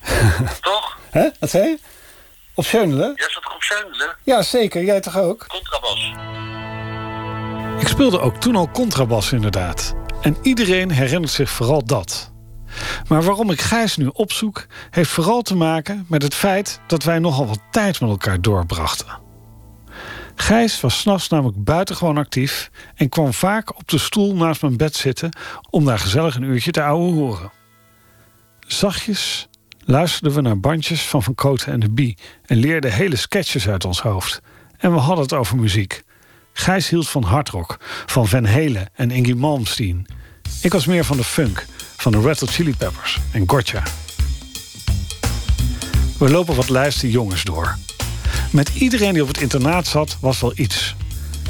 toch? 0.62 0.97
Hè? 1.10 1.30
Wat 1.39 1.49
zei 1.49 1.67
je? 1.67 1.80
Op 2.54 2.65
Schönelen? 2.65 3.13
Jij 3.15 3.30
zat 3.30 3.43
toch 3.43 3.56
op 3.56 3.63
Schönelen? 3.63 4.15
Ja, 4.23 4.41
zeker. 4.41 4.84
Jij 4.84 4.99
toch 5.01 5.17
ook? 5.17 5.45
Contrabas. 5.47 6.13
Ik 7.80 7.88
speelde 7.88 8.19
ook 8.19 8.36
toen 8.36 8.56
al 8.56 8.69
contrabas, 8.71 9.32
inderdaad. 9.32 9.93
En 10.21 10.38
iedereen 10.41 10.91
herinnert 10.91 11.34
zich 11.34 11.49
vooral 11.49 11.86
dat. 11.86 12.31
Maar 13.07 13.23
waarom 13.23 13.51
ik 13.51 13.62
Gijs 13.62 13.97
nu 13.97 14.10
opzoek, 14.13 14.65
heeft 14.89 15.10
vooral 15.10 15.41
te 15.41 15.55
maken 15.55 16.05
met 16.07 16.23
het 16.23 16.34
feit 16.34 16.79
dat 16.88 17.03
wij 17.03 17.19
nogal 17.19 17.47
wat 17.47 17.60
tijd 17.71 17.99
met 17.99 18.10
elkaar 18.10 18.41
doorbrachten. 18.41 19.19
Gijs 20.36 20.81
was 20.81 20.99
s'nachts 20.99 21.29
namelijk 21.29 21.63
buitengewoon 21.63 22.17
actief 22.17 22.71
en 22.95 23.10
kwam 23.10 23.34
vaak 23.34 23.77
op 23.77 23.88
de 23.88 23.97
stoel 23.97 24.36
naast 24.36 24.62
mijn 24.62 24.77
bed 24.77 24.95
zitten 24.95 25.38
om 25.69 25.86
daar 25.86 25.99
gezellig 25.99 26.36
een 26.36 26.43
uurtje 26.43 26.71
te 26.71 26.84
ouwe 26.84 27.13
horen. 27.13 27.51
Zachtjes 28.60 29.49
luisterden 29.86 30.34
we 30.34 30.41
naar 30.41 30.60
bandjes 30.60 31.01
van 31.01 31.23
Van 31.23 31.36
Koten 31.36 31.73
en 31.73 31.79
de 31.79 31.89
Bie 31.89 32.17
en 32.45 32.57
leerden 32.57 32.93
hele 32.93 33.15
sketches 33.15 33.67
uit 33.67 33.86
ons 33.86 34.01
hoofd. 34.01 34.41
En 34.77 34.93
we 34.93 34.99
hadden 34.99 35.23
het 35.23 35.34
over 35.34 35.57
muziek. 35.57 36.03
Gijs 36.53 36.89
hield 36.89 37.10
van 37.10 37.23
hardrock, 37.23 37.77
van 38.05 38.27
Van 38.27 38.45
Halen 38.45 38.89
en 38.93 39.12
Ingy 39.12 39.34
Malmsteen. 39.34 40.07
Ik 40.62 40.71
was 40.71 40.86
meer 40.86 41.05
van 41.05 41.17
de 41.17 41.23
funk, 41.23 41.65
van 42.02 42.12
de 42.12 42.22
Red 42.22 42.40
Hot 42.40 42.50
Chili 42.50 42.76
Peppers 42.76 43.20
en 43.32 43.44
Gotcha. 43.50 43.84
We 46.18 46.30
lopen 46.30 46.56
wat 46.56 46.70
lijsten 46.70 47.10
jongens 47.10 47.44
door. 47.44 47.78
Met 48.52 48.70
iedereen 48.70 49.14
die 49.14 49.22
op 49.22 49.28
het 49.28 49.42
internaat 49.42 49.88
zat, 49.88 50.18
was 50.20 50.42
wel 50.42 50.54
iets. 50.56 50.96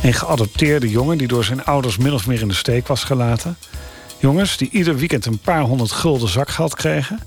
Een 0.01 0.13
geadopteerde 0.13 0.89
jongen 0.89 1.17
die 1.17 1.27
door 1.27 1.43
zijn 1.43 1.65
ouders 1.65 1.97
min 1.97 2.13
of 2.13 2.27
meer 2.27 2.41
in 2.41 2.47
de 2.47 2.53
steek 2.53 2.87
was 2.87 3.03
gelaten. 3.03 3.57
Jongens 4.19 4.57
die 4.57 4.69
ieder 4.71 4.95
weekend 4.95 5.25
een 5.25 5.39
paar 5.39 5.61
honderd 5.61 5.91
gulden 5.91 6.29
zakgeld 6.29 6.75
kregen. 6.75 7.19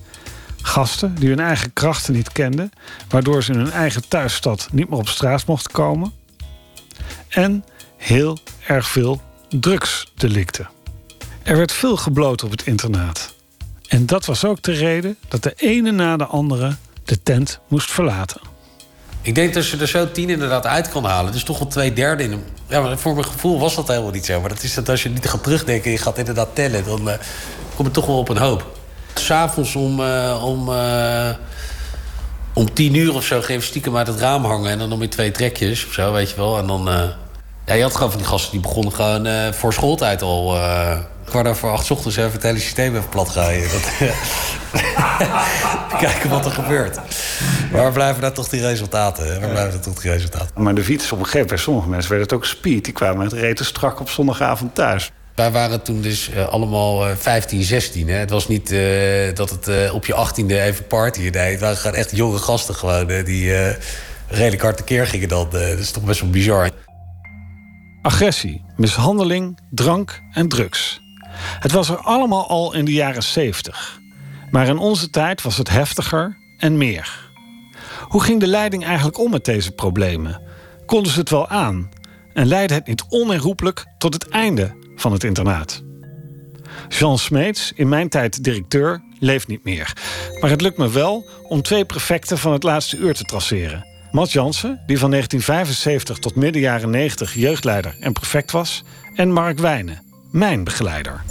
Gasten 0.62 1.14
die 1.14 1.28
hun 1.28 1.40
eigen 1.40 1.72
krachten 1.72 2.14
niet 2.14 2.32
kenden, 2.32 2.72
waardoor 3.08 3.42
ze 3.42 3.52
in 3.52 3.58
hun 3.58 3.72
eigen 3.72 4.08
thuisstad 4.08 4.68
niet 4.72 4.88
meer 4.88 4.98
op 4.98 5.08
straat 5.08 5.46
mochten 5.46 5.72
komen. 5.72 6.12
En 7.28 7.64
heel 7.96 8.38
erg 8.66 8.88
veel 8.88 9.22
drugsdelicten. 9.48 10.68
Er 11.44 11.56
werd 11.56 11.72
veel 11.72 11.96
gebloot 11.96 12.42
op 12.42 12.50
het 12.50 12.66
internaat. 12.66 13.34
En 13.88 14.06
dat 14.06 14.24
was 14.24 14.44
ook 14.44 14.62
de 14.62 14.72
reden 14.72 15.16
dat 15.28 15.42
de 15.42 15.52
ene 15.56 15.90
na 15.90 16.16
de 16.16 16.24
andere 16.24 16.76
de 17.04 17.22
tent 17.22 17.60
moest 17.68 17.90
verlaten. 17.90 18.40
Ik 19.22 19.34
denk 19.34 19.54
dat 19.54 19.68
je 19.68 19.76
er 19.76 19.88
zo 19.88 20.10
tien 20.10 20.30
inderdaad 20.30 20.66
uit 20.66 20.88
kan 20.88 21.04
halen. 21.04 21.32
Dus 21.32 21.44
toch 21.44 21.58
wel 21.58 21.68
twee 21.68 21.92
derde 21.92 22.22
in 22.22 22.30
hem. 22.30 22.44
Ja, 22.68 22.80
maar 22.80 22.98
voor 22.98 23.14
mijn 23.14 23.26
gevoel 23.26 23.58
was 23.58 23.74
dat 23.74 23.88
helemaal 23.88 24.10
niet 24.10 24.24
zo. 24.24 24.40
Maar 24.40 24.48
dat 24.48 24.62
is 24.62 24.74
dat 24.74 24.88
als 24.88 25.02
je 25.02 25.08
niet 25.08 25.28
gaat 25.28 25.42
terugdenken 25.42 25.84
en 25.84 25.90
je 25.90 25.98
gaat 25.98 26.18
inderdaad 26.18 26.48
tellen, 26.52 26.84
dan 26.84 27.08
uh, 27.08 27.14
komt 27.74 27.84
het 27.84 27.92
toch 27.92 28.06
wel 28.06 28.18
op 28.18 28.28
een 28.28 28.36
hoop. 28.36 28.78
S'avonds 29.14 29.76
om, 29.76 30.00
uh, 30.00 30.42
om, 30.44 30.68
uh, 30.68 31.30
om 32.52 32.72
tien 32.72 32.94
uur 32.94 33.14
of 33.14 33.24
zo 33.24 33.40
geef 33.40 33.64
stiekem 33.64 33.96
uit 33.96 34.06
het 34.06 34.18
raam 34.18 34.44
hangen. 34.44 34.70
En 34.70 34.78
dan 34.78 34.92
om 34.92 35.02
in 35.02 35.08
twee 35.08 35.30
trekjes 35.30 35.86
of 35.86 35.92
zo, 35.92 36.12
weet 36.12 36.30
je 36.30 36.36
wel. 36.36 36.58
En 36.58 36.66
dan. 36.66 36.84
ja, 37.66 37.74
je 37.74 37.82
had 37.82 37.94
gewoon 37.94 38.10
van 38.10 38.20
die 38.20 38.28
gasten 38.28 38.52
die 38.52 38.60
begonnen 38.60 38.92
gewoon 38.92 39.54
voor 39.54 39.72
schooltijd 39.72 40.22
al 40.22 40.56
kwart 41.40 41.48
over 41.48 41.70
acht 41.70 41.90
ochtends 41.90 42.16
even 42.16 42.32
het 42.32 42.42
hele 42.42 42.58
systeem 42.58 42.96
even 42.96 43.08
plat 43.08 43.34
rijden. 43.34 43.70
Kijken 45.98 46.30
wat 46.30 46.44
er 46.44 46.50
gebeurt. 46.50 46.98
Waar 47.72 47.92
blijven 47.92 48.20
daar 48.20 48.32
toch 48.32 48.48
die 48.48 48.60
resultaten? 48.60 49.40
Waar 49.40 49.50
blijven 49.50 49.72
daar 49.72 49.80
toch 49.80 50.00
die 50.00 50.10
resultaten? 50.10 50.62
Maar 50.62 50.74
de 50.74 50.84
fiets 50.84 51.12
op 51.12 51.18
een 51.18 51.24
gegeven 51.24 51.32
moment, 51.32 51.48
bij 51.48 51.58
sommige 51.58 51.88
mensen 51.88 52.10
werd 52.10 52.22
het 52.22 52.32
ook 52.32 52.44
speed. 52.44 52.84
Die 52.84 52.92
kwamen 52.92 53.18
met 53.18 53.32
reten 53.32 53.64
strak 53.64 54.00
op 54.00 54.10
zondagavond 54.10 54.74
thuis. 54.74 55.12
Wij 55.34 55.50
waren 55.50 55.82
toen 55.82 56.00
dus 56.00 56.30
uh, 56.30 56.48
allemaal 56.48 57.08
uh, 57.08 57.16
15, 57.16 57.62
16. 57.62 58.08
Hè? 58.08 58.14
Het 58.16 58.30
was 58.30 58.48
niet 58.48 58.72
uh, 58.72 59.34
dat 59.34 59.50
het 59.50 59.68
uh, 59.68 59.94
op 59.94 60.06
je 60.06 60.26
18e 60.28 60.46
even 60.46 60.86
party 60.86 61.20
Nee, 61.20 61.50
het 61.50 61.60
waren 61.60 61.76
gewoon 61.76 61.96
echt 61.96 62.16
jonge 62.16 62.38
gasten 62.38 62.74
gewoon, 62.74 63.06
die 63.06 63.52
redelijk 64.28 64.62
hard 64.62 64.76
tekeer 64.76 65.06
gingen 65.06 65.28
dan. 65.28 65.48
dat 65.50 65.62
is 65.62 65.90
toch 65.90 66.04
best 66.04 66.20
wel 66.20 66.30
bizar. 66.30 66.70
Agressie, 68.02 68.64
mishandeling, 68.76 69.58
drank 69.70 70.20
en 70.32 70.48
drugs. 70.48 71.02
Het 71.58 71.72
was 71.72 71.88
er 71.88 71.96
allemaal 71.96 72.48
al 72.48 72.74
in 72.74 72.84
de 72.84 72.92
jaren 72.92 73.22
70. 73.22 74.00
Maar 74.50 74.66
in 74.66 74.78
onze 74.78 75.10
tijd 75.10 75.42
was 75.42 75.56
het 75.56 75.70
heftiger 75.70 76.36
en 76.58 76.76
meer. 76.76 77.30
Hoe 78.00 78.22
ging 78.22 78.40
de 78.40 78.46
leiding 78.46 78.84
eigenlijk 78.84 79.18
om 79.18 79.30
met 79.30 79.44
deze 79.44 79.72
problemen? 79.72 80.40
Konden 80.86 81.12
ze 81.12 81.18
het 81.18 81.30
wel 81.30 81.48
aan? 81.48 81.90
En 82.32 82.46
leidde 82.46 82.74
het 82.74 82.86
niet 82.86 83.04
onherroepelijk 83.08 83.86
tot 83.98 84.14
het 84.14 84.28
einde 84.28 84.76
van 84.96 85.12
het 85.12 85.24
internaat? 85.24 85.82
Jean 86.88 87.18
Smeets, 87.18 87.72
in 87.74 87.88
mijn 87.88 88.08
tijd 88.08 88.44
directeur, 88.44 89.02
leeft 89.18 89.48
niet 89.48 89.64
meer. 89.64 89.92
Maar 90.40 90.50
het 90.50 90.60
lukt 90.60 90.78
me 90.78 90.90
wel 90.90 91.24
om 91.48 91.62
twee 91.62 91.84
prefecten 91.84 92.38
van 92.38 92.52
het 92.52 92.62
laatste 92.62 92.96
uur 92.96 93.14
te 93.14 93.24
traceren. 93.24 93.86
Matt 94.10 94.32
Jansen, 94.32 94.82
die 94.86 94.98
van 94.98 95.10
1975 95.10 96.18
tot 96.18 96.34
midden 96.34 96.62
jaren 96.62 96.90
90 96.90 97.34
jeugdleider 97.34 97.96
en 98.00 98.12
prefect 98.12 98.50
was... 98.50 98.82
en 99.14 99.32
Mark 99.32 99.58
Wijnen, 99.58 100.02
mijn 100.34 100.64
begeleider. 100.64 101.22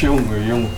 Jongen, 0.00 0.46
jongen. 0.46 0.70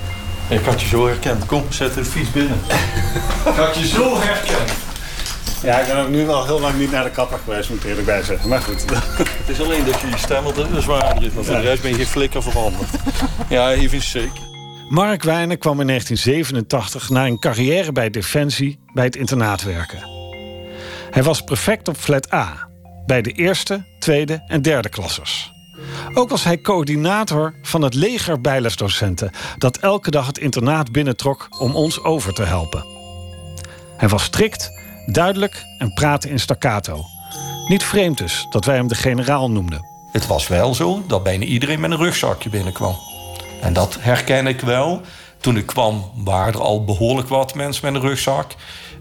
Ik 0.49 0.61
had 0.65 0.81
je 0.81 0.87
zo 0.87 1.07
herkend. 1.07 1.47
Kom, 1.47 1.65
zet 1.69 1.95
de 1.95 2.05
fiets 2.05 2.31
binnen. 2.31 2.59
ik 3.51 3.55
had 3.55 3.77
je 3.77 3.87
zo 3.87 4.21
herkend. 4.21 4.73
Ja, 5.63 5.79
ik 5.79 5.87
ben 5.87 5.97
ook 5.97 6.09
nu 6.09 6.27
wel 6.27 6.47
heel 6.47 6.61
lang 6.61 6.79
niet 6.79 6.91
naar 6.91 7.05
de 7.05 7.11
kapper 7.11 7.39
geweest, 7.45 7.71
moet 7.71 7.79
ik 7.79 7.85
eerlijk 7.85 8.07
bij 8.07 8.23
zeggen. 8.23 8.49
Maar 8.49 8.61
goed. 8.61 8.85
Het 9.17 9.49
is 9.49 9.61
alleen 9.61 9.85
dat 9.85 10.01
je 10.01 10.07
je 10.07 10.19
stem 10.19 10.43
wat 10.43 10.67
zwaarder 10.79 11.25
is, 11.25 11.33
maar 11.33 11.45
voor 11.45 11.55
de 11.55 11.61
rest 11.61 11.83
ben 11.83 11.91
je 11.91 11.97
geen 11.97 12.07
flikker 12.07 12.43
veranderd. 12.43 12.89
Ja, 13.49 13.71
even 13.71 14.03
zeker. 14.03 14.43
Mark 14.89 15.23
Wijnen 15.23 15.59
kwam 15.59 15.81
in 15.81 15.87
1987 15.87 17.11
na 17.11 17.27
een 17.27 17.39
carrière 17.39 17.93
bij 17.93 18.11
Defensie 18.11 18.79
bij 18.95 19.05
het 19.05 19.17
internaat 19.17 19.63
werken. 19.63 19.99
Hij 21.11 21.23
was 21.23 21.41
prefect 21.41 21.89
op 21.89 21.97
flat 21.97 22.33
A, 22.33 22.69
bij 23.07 23.23
de 23.23 23.33
eerste, 23.33 23.85
tweede 23.99 24.43
en 24.47 24.63
derde 24.63 24.89
klassers. 24.89 25.52
Ook 26.15 26.29
was 26.29 26.45
hij 26.45 26.61
coördinator 26.61 27.55
van 27.63 27.83
het 27.83 27.95
leger 27.95 28.41
bijlesdocenten... 28.41 29.31
dat 29.59 29.77
elke 29.77 30.11
dag 30.11 30.27
het 30.27 30.39
internaat 30.39 30.93
binnentrok 30.93 31.47
om 31.59 31.75
ons 31.75 32.03
over 32.03 32.35
te 32.35 32.43
helpen. 32.43 32.85
Hij 33.97 34.09
was 34.09 34.23
strikt, 34.23 34.71
duidelijk 35.07 35.65
en 35.79 35.95
praatte 35.95 36.29
in 36.29 36.41
staccato. 36.41 37.05
Niet 37.69 37.85
vreemd 37.85 38.19
dus 38.19 38.47
dat 38.51 38.65
wij 38.65 38.77
hem 38.77 38.89
de 38.89 38.95
generaal 38.95 39.51
noemden. 39.51 39.87
Het 40.13 40.27
was 40.27 40.49
wel 40.49 40.75
zo 40.75 41.03
dat 41.07 41.23
bijna 41.23 41.45
iedereen 41.45 41.81
met 41.81 41.91
een 41.91 41.97
rugzakje 41.97 42.51
binnenkwam. 42.51 42.97
En 43.61 43.73
dat 43.73 43.97
herken 44.01 44.47
ik 44.47 44.61
wel. 44.61 45.01
Toen 45.41 45.57
ik 45.57 45.67
kwam 45.67 46.11
waren 46.15 46.53
er 46.53 46.61
al 46.61 46.85
behoorlijk 46.85 47.29
wat 47.29 47.55
mensen 47.55 47.93
met 47.93 48.03
een 48.03 48.09
rugzak. 48.09 48.55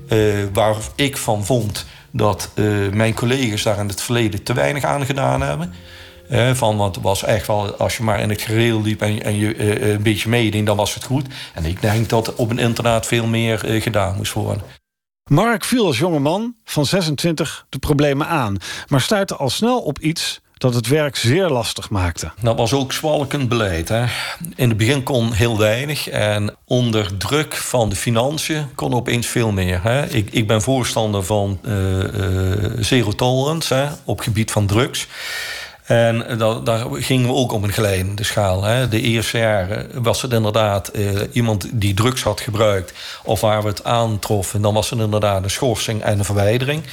Uh, 0.09 0.45
waar 0.53 0.75
ik 0.95 1.17
van 1.17 1.45
vond 1.45 1.85
dat 2.11 2.49
uh, 2.55 2.91
mijn 2.91 3.13
collega's 3.13 3.63
daar 3.63 3.79
in 3.79 3.87
het 3.87 4.01
verleden 4.01 4.43
te 4.43 4.53
weinig 4.53 4.83
aan 4.83 5.05
gedaan 5.05 5.41
hebben. 5.41 5.73
Uh, 6.31 6.53
van, 6.53 6.77
want 6.77 6.95
het 6.95 7.03
was 7.03 7.23
echt 7.23 7.47
wel, 7.47 7.75
als 7.75 7.97
je 7.97 8.03
maar 8.03 8.19
in 8.19 8.29
het 8.29 8.41
gereel 8.41 8.81
liep 8.81 9.01
en, 9.01 9.23
en 9.23 9.35
je 9.35 9.55
uh, 9.55 9.91
een 9.91 10.03
beetje 10.03 10.29
meeding, 10.29 10.65
dan 10.65 10.77
was 10.77 10.93
het 10.93 11.03
goed. 11.03 11.25
En 11.53 11.65
ik 11.65 11.81
denk 11.81 12.09
dat 12.09 12.35
op 12.35 12.49
een 12.49 12.59
internaat 12.59 13.05
veel 13.05 13.27
meer 13.27 13.65
uh, 13.65 13.81
gedaan 13.81 14.15
moest 14.15 14.33
worden. 14.33 14.63
Mark 15.29 15.65
viel 15.65 15.85
als 15.85 15.97
jonge 15.97 16.19
man 16.19 16.55
van 16.63 16.85
26 16.85 17.65
de 17.69 17.79
problemen 17.79 18.27
aan, 18.27 18.57
maar 18.87 19.01
stuitte 19.01 19.35
al 19.35 19.49
snel 19.49 19.79
op 19.79 19.99
iets 19.99 20.41
dat 20.61 20.73
het 20.73 20.87
werk 20.87 21.15
zeer 21.15 21.49
lastig 21.49 21.89
maakte. 21.89 22.31
Dat 22.41 22.57
was 22.57 22.73
ook 22.73 22.93
zwalkend 22.93 23.49
beleid. 23.49 23.89
Hè? 23.89 24.05
In 24.55 24.69
het 24.69 24.77
begin 24.77 25.03
kon 25.03 25.33
heel 25.33 25.57
weinig. 25.57 26.09
En 26.09 26.55
onder 26.65 27.17
druk 27.17 27.55
van 27.55 27.89
de 27.89 27.95
financiën 27.95 28.65
kon 28.75 28.93
opeens 28.93 29.27
veel 29.27 29.51
meer. 29.51 29.83
Hè? 29.83 30.09
Ik, 30.09 30.29
ik 30.31 30.47
ben 30.47 30.61
voorstander 30.61 31.23
van 31.23 31.59
uh, 31.63 31.99
uh, 31.99 32.71
zero 32.79 33.11
tolerance 33.11 33.73
hè, 33.73 33.87
op 34.05 34.19
gebied 34.19 34.51
van 34.51 34.65
drugs. 34.65 35.07
En 35.91 36.37
dat, 36.37 36.65
daar 36.65 36.85
gingen 36.91 37.27
we 37.27 37.33
ook 37.33 37.51
op 37.51 37.63
een 37.63 37.73
geleide 37.73 38.23
schaal. 38.23 38.63
Hè. 38.63 38.87
De 38.87 39.01
eerste 39.01 39.37
jaren 39.37 40.03
was 40.03 40.21
het 40.21 40.33
inderdaad 40.33 40.91
uh, 40.95 41.19
iemand 41.31 41.67
die 41.71 41.93
drugs 41.93 42.23
had 42.23 42.41
gebruikt... 42.41 42.93
of 43.23 43.41
waar 43.41 43.61
we 43.61 43.67
het 43.67 43.83
aantroffen, 43.83 44.61
dan 44.61 44.73
was 44.73 44.89
het 44.89 44.99
inderdaad 44.99 45.43
een 45.43 45.49
schorsing 45.49 46.01
en 46.01 46.19
een 46.19 46.25
verwijdering. 46.25 46.83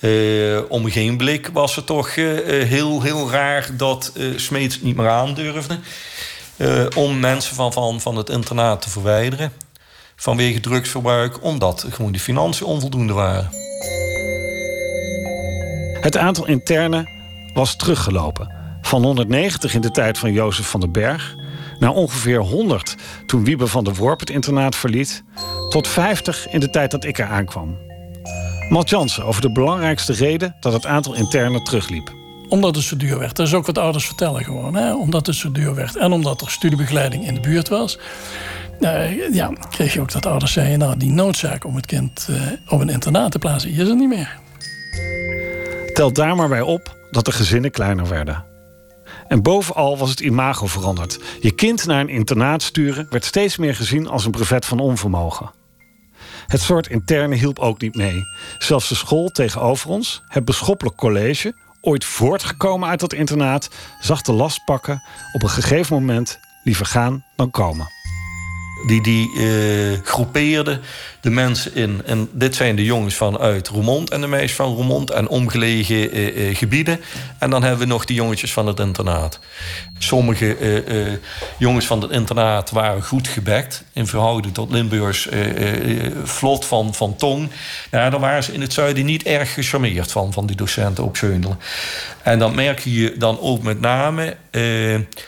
Uh, 0.00 0.58
om 0.68 0.90
geen 0.90 1.16
blik 1.16 1.50
was 1.52 1.76
het 1.76 1.86
toch 1.86 2.16
uh, 2.16 2.64
heel, 2.64 3.02
heel 3.02 3.30
raar 3.30 3.68
dat 3.76 4.12
Smeets 4.36 4.80
niet 4.80 4.96
meer 4.96 5.08
aandurfde. 5.08 5.78
om 6.96 7.20
mensen 7.20 7.54
van, 7.54 7.72
van, 7.72 8.00
van 8.00 8.16
het 8.16 8.28
internaat 8.28 8.82
te 8.82 8.90
verwijderen. 8.90 9.52
Vanwege 10.16 10.60
drugsverbruik, 10.60 11.42
omdat 11.42 11.86
gewoon 11.90 12.12
de 12.12 12.20
financiën 12.20 12.66
onvoldoende 12.66 13.12
waren. 13.12 13.50
Het 16.00 16.16
aantal 16.16 16.46
internen 16.46 17.15
was 17.56 17.76
teruggelopen. 17.76 18.50
Van 18.80 19.02
190 19.02 19.74
in 19.74 19.80
de 19.80 19.90
tijd 19.90 20.18
van 20.18 20.32
Jozef 20.32 20.70
van 20.70 20.80
den 20.80 20.92
Berg... 20.92 21.34
naar 21.78 21.90
ongeveer 21.90 22.38
100 22.38 22.96
toen 23.26 23.44
Wiebe 23.44 23.66
van 23.66 23.84
der 23.84 23.94
Worp 23.94 24.20
het 24.20 24.30
internaat 24.30 24.76
verliet... 24.76 25.24
tot 25.68 25.88
50 25.88 26.48
in 26.48 26.60
de 26.60 26.70
tijd 26.70 26.90
dat 26.90 27.04
ik 27.04 27.18
er 27.18 27.26
aankwam. 27.26 27.76
Matt 28.68 28.90
Jansen 28.90 29.24
over 29.24 29.42
de 29.42 29.52
belangrijkste 29.52 30.12
reden 30.12 30.56
dat 30.60 30.72
het 30.72 30.86
aantal 30.86 31.14
internen 31.14 31.64
terugliep. 31.64 32.14
Omdat 32.48 32.74
het 32.74 32.84
zo 32.84 32.96
duur 32.96 33.18
werd. 33.18 33.36
Dat 33.36 33.46
is 33.46 33.54
ook 33.54 33.66
wat 33.66 33.78
ouders 33.78 34.06
vertellen 34.06 34.44
gewoon. 34.44 34.74
Hè? 34.74 34.94
Omdat 34.94 35.26
het 35.26 35.36
zo 35.36 35.52
duur 35.52 35.74
werd. 35.74 35.96
En 35.96 36.12
omdat 36.12 36.40
er 36.40 36.50
studiebegeleiding 36.50 37.26
in 37.26 37.34
de 37.34 37.40
buurt 37.40 37.68
was. 37.68 37.98
Uh, 38.80 39.34
ja, 39.34 39.52
kreeg 39.70 39.92
je 39.92 40.00
ook 40.00 40.12
dat 40.12 40.26
ouders 40.26 40.52
zeiden... 40.52 40.78
nou, 40.78 40.96
die 40.96 41.10
noodzaak 41.10 41.64
om 41.64 41.76
het 41.76 41.86
kind 41.86 42.26
uh, 42.30 42.42
op 42.68 42.80
een 42.80 42.88
internaat 42.88 43.30
te 43.30 43.38
plaatsen... 43.38 43.70
is 43.70 43.88
er 43.88 43.96
niet 43.96 44.08
meer. 44.08 44.38
Telt 45.92 46.14
daar 46.14 46.36
maar 46.36 46.48
bij 46.48 46.60
op 46.60 46.96
dat 47.16 47.24
de 47.24 47.32
gezinnen 47.32 47.70
kleiner 47.70 48.08
werden. 48.08 48.44
En 49.28 49.42
bovenal 49.42 49.98
was 49.98 50.10
het 50.10 50.20
imago 50.20 50.66
veranderd. 50.66 51.18
Je 51.40 51.50
kind 51.50 51.86
naar 51.86 52.00
een 52.00 52.08
internaat 52.08 52.62
sturen 52.62 53.06
werd 53.10 53.24
steeds 53.24 53.56
meer 53.56 53.74
gezien 53.74 54.08
als 54.08 54.24
een 54.24 54.30
brevet 54.30 54.66
van 54.66 54.78
onvermogen. 54.78 55.50
Het 56.46 56.60
soort 56.60 56.86
interne 56.86 57.34
hielp 57.34 57.58
ook 57.58 57.80
niet 57.80 57.94
mee. 57.94 58.22
Zelfs 58.58 58.88
de 58.88 58.94
school 58.94 59.28
tegenover 59.28 59.90
ons, 59.90 60.22
het 60.26 60.44
beschoppelijk 60.44 60.96
college, 60.96 61.54
ooit 61.80 62.04
voortgekomen 62.04 62.88
uit 62.88 63.00
dat 63.00 63.12
internaat, 63.12 63.70
zag 64.00 64.22
de 64.22 64.32
last 64.32 64.64
pakken 64.64 65.02
op 65.32 65.42
een 65.42 65.50
gegeven 65.50 65.94
moment 65.94 66.38
liever 66.64 66.86
gaan 66.86 67.24
dan 67.36 67.50
komen. 67.50 67.95
Die, 68.84 69.02
die 69.02 69.30
uh, 69.34 69.98
groepeerde 70.02 70.80
de 71.20 71.30
mensen 71.30 71.74
in. 71.74 72.02
En 72.04 72.28
dit 72.32 72.54
zijn 72.54 72.76
de 72.76 72.84
jongens 72.84 73.14
vanuit 73.14 73.68
Roermond 73.68 74.10
en 74.10 74.20
de 74.20 74.26
meisjes 74.26 74.54
van 74.54 74.74
Roermond 74.74 75.10
en 75.10 75.28
omgelegen 75.28 76.16
uh, 76.16 76.48
uh, 76.48 76.56
gebieden. 76.56 77.00
En 77.38 77.50
dan 77.50 77.62
hebben 77.62 77.80
we 77.80 77.92
nog 77.92 78.04
die 78.04 78.16
jongetjes 78.16 78.52
van 78.52 78.66
het 78.66 78.80
internaat. 78.80 79.38
Sommige 79.98 80.56
jongens 81.58 81.86
van 81.86 82.02
het 82.02 82.10
internaat 82.10 82.70
waren 82.70 83.02
goed 83.02 83.28
gebekt 83.28 83.84
in 83.92 84.06
verhouding 84.06 84.54
tot 84.54 84.70
Limburgs 84.70 85.28
vlot 86.24 86.64
van, 86.64 86.94
van 86.94 87.16
tong. 87.16 87.50
Nou, 87.90 88.10
daar 88.10 88.20
waren 88.20 88.44
ze 88.44 88.52
in 88.52 88.60
het 88.60 88.72
zuiden 88.72 89.04
niet 89.04 89.22
erg 89.22 89.54
gecharmeerd 89.54 90.12
van, 90.12 90.32
van 90.32 90.46
die 90.46 90.56
docenten 90.56 91.04
op 91.04 91.16
Zeundelen. 91.16 91.58
En 92.22 92.38
dan 92.38 92.54
merk 92.54 92.78
je 92.78 93.14
dan 93.18 93.40
ook 93.40 93.62
met 93.62 93.80
name 93.80 94.36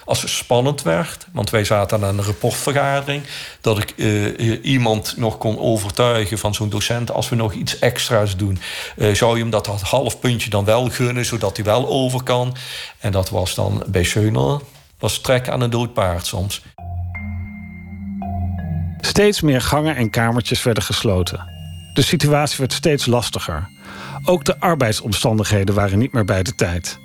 als 0.04 0.22
het 0.22 0.30
spannend 0.30 0.82
werd, 0.82 1.26
want 1.32 1.50
wij 1.50 1.64
zaten 1.64 2.04
aan 2.04 2.18
een 2.18 2.24
rapportvergadering, 2.24 3.22
dat 3.60 3.78
ik 3.78 3.94
iemand 4.62 5.14
nog 5.16 5.38
kon 5.38 5.58
over 5.58 5.78
overtuigen 5.78 6.38
van 6.38 6.54
zo'n 6.54 6.68
docent... 6.68 7.10
als 7.10 7.28
we 7.28 7.36
nog 7.36 7.52
iets 7.52 7.78
extra's 7.78 8.36
doen, 8.36 8.58
uh, 8.96 9.14
zou 9.14 9.36
je 9.36 9.42
hem 9.42 9.50
dat 9.50 9.66
half 9.66 10.18
puntje 10.18 10.50
dan 10.50 10.64
wel 10.64 10.88
gunnen... 10.88 11.24
zodat 11.24 11.56
hij 11.56 11.64
wel 11.64 11.88
over 11.88 12.22
kan. 12.22 12.56
En 12.98 13.12
dat 13.12 13.30
was 13.30 13.54
dan 13.54 13.84
bij 13.86 14.04
Schöner, 14.04 14.60
was 14.98 15.20
trek 15.20 15.48
aan 15.48 15.60
een 15.60 15.70
dood 15.70 15.92
paard 15.92 16.26
soms. 16.26 16.62
Steeds 19.00 19.40
meer 19.40 19.60
gangen 19.60 19.96
en 19.96 20.10
kamertjes 20.10 20.62
werden 20.62 20.82
gesloten. 20.82 21.46
De 21.94 22.02
situatie 22.02 22.58
werd 22.58 22.72
steeds 22.72 23.06
lastiger. 23.06 23.68
Ook 24.24 24.44
de 24.44 24.60
arbeidsomstandigheden 24.60 25.74
waren 25.74 25.98
niet 25.98 26.12
meer 26.12 26.24
bij 26.24 26.42
de 26.42 26.54
tijd. 26.54 26.98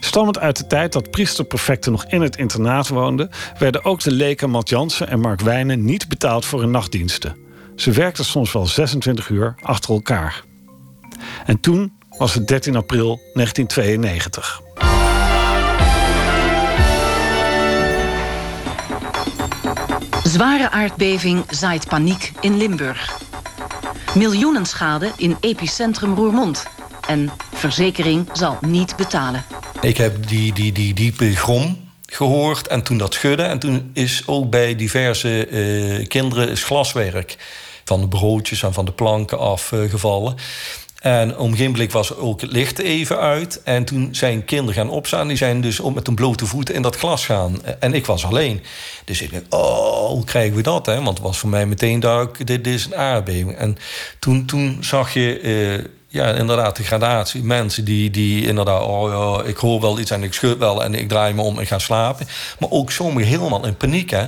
Stammend 0.00 0.38
uit 0.38 0.56
de 0.56 0.66
tijd 0.66 0.92
dat 0.92 1.10
priesterprefecten 1.10 1.92
nog 1.92 2.04
in 2.04 2.20
het 2.20 2.36
internaat 2.36 2.88
woonden... 2.88 3.30
werden 3.58 3.84
ook 3.84 4.00
de 4.00 4.12
leken 4.12 4.50
Matt 4.50 4.68
Jansen 4.68 5.08
en 5.08 5.20
Mark 5.20 5.40
Wijnen 5.40 5.84
niet 5.84 6.08
betaald 6.08 6.44
voor 6.44 6.60
hun 6.60 6.70
nachtdiensten. 6.70 7.36
Ze 7.76 7.90
werkten 7.90 8.24
soms 8.24 8.52
wel 8.52 8.66
26 8.66 9.28
uur 9.28 9.54
achter 9.60 9.94
elkaar. 9.94 10.42
En 11.46 11.60
toen 11.60 11.92
was 12.18 12.34
het 12.34 12.48
13 12.48 12.76
april 12.76 13.20
1992. 13.34 14.62
Zware 20.22 20.70
aardbeving 20.70 21.44
zaait 21.48 21.88
paniek 21.88 22.32
in 22.40 22.56
Limburg. 22.56 23.18
Miljoenen 24.14 24.66
schade 24.66 25.10
in 25.16 25.36
epicentrum 25.40 26.14
Roermond. 26.14 26.66
En 27.06 27.30
verzekering 27.52 28.28
zal 28.32 28.58
niet 28.60 28.96
betalen. 28.96 29.44
Ik 29.80 29.96
heb 29.96 30.28
die, 30.28 30.52
die, 30.52 30.72
die 30.72 30.94
diepe 30.94 31.36
grom 31.36 31.88
gehoord 32.06 32.68
en 32.68 32.82
toen 32.82 32.98
dat 32.98 33.14
schudde. 33.14 33.42
En 33.42 33.58
toen 33.58 33.90
is 33.92 34.22
ook 34.26 34.50
bij 34.50 34.76
diverse 34.76 35.48
uh, 35.48 36.06
kinderen 36.06 36.56
glaswerk 36.56 37.36
van 37.84 38.00
de 38.00 38.08
broodjes 38.08 38.62
en 38.62 38.72
van 38.72 38.84
de 38.84 38.92
planken 38.92 39.38
afgevallen. 39.38 40.34
En 41.00 41.38
om 41.38 41.54
geen 41.56 41.72
blik 41.72 41.92
was 41.92 42.16
ook 42.16 42.40
het 42.40 42.52
licht 42.52 42.78
even 42.78 43.18
uit. 43.18 43.62
En 43.62 43.84
toen 43.84 44.08
zijn 44.14 44.44
kinderen 44.44 44.74
gaan 44.74 44.90
opstaan. 44.90 45.28
Die 45.28 45.36
zijn 45.36 45.60
dus 45.60 45.80
op 45.80 45.94
met 45.94 46.08
een 46.08 46.14
blote 46.14 46.46
voeten 46.46 46.74
in 46.74 46.82
dat 46.82 46.96
glas 46.96 47.24
gaan. 47.24 47.64
En 47.78 47.94
ik 47.94 48.06
was 48.06 48.24
alleen. 48.24 48.62
Dus 49.04 49.22
ik 49.22 49.32
dacht, 49.32 49.44
oh, 49.48 50.08
hoe 50.08 50.24
krijgen 50.24 50.56
we 50.56 50.62
dat? 50.62 50.86
Hè? 50.86 50.94
Want 50.94 51.18
het 51.18 51.26
was 51.26 51.38
voor 51.38 51.50
mij 51.50 51.66
meteen 51.66 52.00
duidelijk, 52.00 52.46
dit 52.46 52.66
is 52.66 52.84
een 52.84 52.96
aardbeving. 52.96 53.56
En 53.56 53.76
toen, 54.18 54.46
toen 54.46 54.78
zag 54.80 55.14
je... 55.14 55.40
Uh, 55.40 55.84
ja, 56.12 56.26
inderdaad, 56.26 56.76
de 56.76 56.84
gradatie. 56.84 57.42
Mensen 57.42 57.84
die, 57.84 58.10
die 58.10 58.46
inderdaad, 58.46 58.82
oh 58.82 59.10
ja, 59.10 59.48
ik 59.48 59.56
hoor 59.56 59.80
wel 59.80 59.98
iets 59.98 60.10
en 60.10 60.22
ik 60.22 60.32
schud 60.32 60.58
wel 60.58 60.84
en 60.84 60.94
ik 60.94 61.08
draai 61.08 61.34
me 61.34 61.42
om 61.42 61.58
en 61.58 61.66
ga 61.66 61.78
slapen. 61.78 62.26
Maar 62.58 62.70
ook 62.70 62.90
sommigen 62.90 63.30
helemaal 63.30 63.66
in 63.66 63.76
paniek, 63.76 64.10
hè 64.10 64.26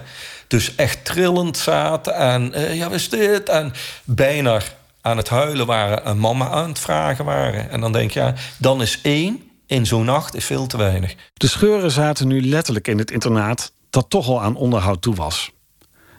dus 0.53 0.75
echt 0.75 1.05
trillend 1.05 1.57
zaten. 1.57 2.15
En 2.15 2.53
uh, 2.55 2.77
ja, 2.77 2.91
is 2.91 3.09
dit? 3.09 3.49
En 3.49 3.73
bijna 4.05 4.61
aan 5.01 5.17
het 5.17 5.29
huilen 5.29 5.67
waren 5.67 6.05
en 6.05 6.19
mama 6.19 6.49
aan 6.49 6.69
het 6.69 6.79
vragen 6.79 7.25
waren. 7.25 7.71
En 7.71 7.81
dan 7.81 7.93
denk 7.93 8.11
je, 8.11 8.33
dan 8.59 8.83
is 8.83 9.01
één 9.03 9.43
in 9.67 9.87
zo'n 9.87 10.05
nacht 10.05 10.35
is 10.35 10.45
veel 10.45 10.67
te 10.67 10.77
weinig. 10.77 11.15
De 11.35 11.47
scheuren 11.47 11.91
zaten 11.91 12.29
nu 12.29 12.43
letterlijk 12.47 12.89
in 12.89 12.99
het 12.99 13.11
internaat... 13.11 13.73
dat 13.91 14.11
toch 14.11 14.29
al 14.29 14.43
aan 14.43 14.57
onderhoud 14.57 15.03
toe 15.03 15.15
was. 15.15 15.51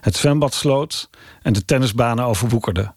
Het 0.02 0.16
zwembad 0.16 0.54
sloot 0.54 1.10
en 1.42 1.54
de 1.54 1.66
tennisbanen 1.66 2.26
overwoekerden. 2.26 2.96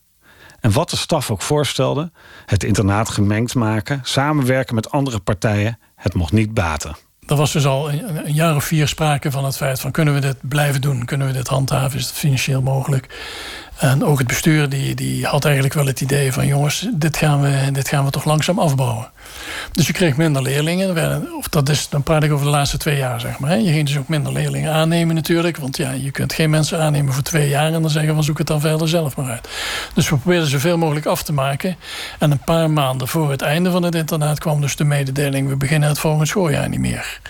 En 0.67 0.73
wat 0.73 0.91
de 0.91 0.97
staf 0.97 1.31
ook 1.31 1.43
voorstelde, 1.43 2.11
het 2.47 2.65
internaat 2.65 3.09
gemengd 3.09 3.55
maken... 3.55 4.01
samenwerken 4.03 4.75
met 4.75 4.91
andere 4.91 5.19
partijen, 5.19 5.79
het 5.97 6.15
mocht 6.15 6.33
niet 6.33 6.55
baten. 6.55 6.97
Er 7.27 7.37
was 7.37 7.53
dus 7.53 7.67
al 7.67 7.91
een, 7.91 8.33
jaar 8.33 8.57
of 8.57 8.65
vier 8.65 8.89
sprake 8.89 9.31
van 9.31 9.45
het 9.45 9.57
feit 9.57 9.81
van 9.81 9.91
kunnen 9.91 10.15
we 10.15 10.21
dit 10.21 10.37
blijven 10.41 10.81
doen? 10.81 11.05
Kunnen 11.05 11.27
we 11.27 11.33
dit 11.33 11.49
handhaven? 11.49 11.99
Is 11.99 12.07
het 12.07 12.15
financieel 12.15 12.63
mogelijk? 12.63 13.07
En 13.77 14.05
ook 14.05 14.19
het 14.19 14.27
bestuur 14.27 14.69
die, 14.69 14.95
die 14.95 15.27
had 15.27 15.45
eigenlijk 15.45 15.75
wel 15.75 15.87
het 15.87 16.01
idee 16.01 16.33
van 16.33 16.47
jongens, 16.47 16.89
dit 16.93 17.17
gaan 17.17 17.41
we, 17.41 17.73
dit 17.73 17.89
gaan 17.89 18.05
we 18.05 18.11
toch 18.11 18.25
langzaam 18.25 18.59
afbouwen. 18.59 19.11
Dus 19.73 19.87
je 19.87 19.93
kreeg 19.93 20.17
minder 20.17 20.43
leerlingen. 20.43 21.35
Of 21.39 21.49
dat 21.49 21.69
is, 21.69 21.89
dan 21.89 22.03
praat 22.03 22.23
ik 22.23 22.33
over 22.33 22.45
de 22.45 22.51
laatste 22.51 22.77
twee 22.77 22.97
jaar, 22.97 23.21
zeg 23.21 23.39
maar. 23.39 23.59
Je 23.59 23.73
ging 23.73 23.87
dus 23.87 23.99
ook 23.99 24.09
minder 24.09 24.33
leerlingen 24.33 24.73
aannemen 24.73 25.15
natuurlijk. 25.15 25.57
Want 25.57 25.77
ja, 25.77 25.91
je 25.91 26.11
kunt 26.11 26.33
geen 26.33 26.51
mensen 26.51 26.81
aannemen 26.81 27.13
voor 27.13 27.23
twee 27.23 27.49
jaar... 27.49 27.73
en 27.73 27.83
dan 27.83 27.91
zeggen 27.91 28.15
van 28.15 28.25
zoek 28.25 28.39
het 28.39 28.47
dan 28.47 28.61
verder 28.61 28.89
zelf 28.89 29.17
maar 29.17 29.31
uit. 29.31 29.49
Dus 29.95 30.09
we 30.09 30.17
probeerden 30.17 30.49
zoveel 30.49 30.79
mogelijk 30.79 31.07
af 31.07 31.23
te 31.23 31.33
maken. 31.33 31.77
En 32.19 32.31
een 32.31 32.39
paar 32.45 32.71
maanden 32.71 33.09
voor 33.09 33.31
het 33.31 33.43
einde 33.43 33.71
van 33.71 33.83
het 33.83 33.95
internaat... 33.95 34.39
kwam 34.39 34.61
dus 34.61 34.77
de 34.77 34.85
mededeling... 34.85 35.49
we 35.49 35.57
beginnen 35.57 35.89
het 35.89 35.99
volgend 35.99 36.29
schooljaar 36.29 36.69
niet 36.69 36.81
meer. 36.81 37.21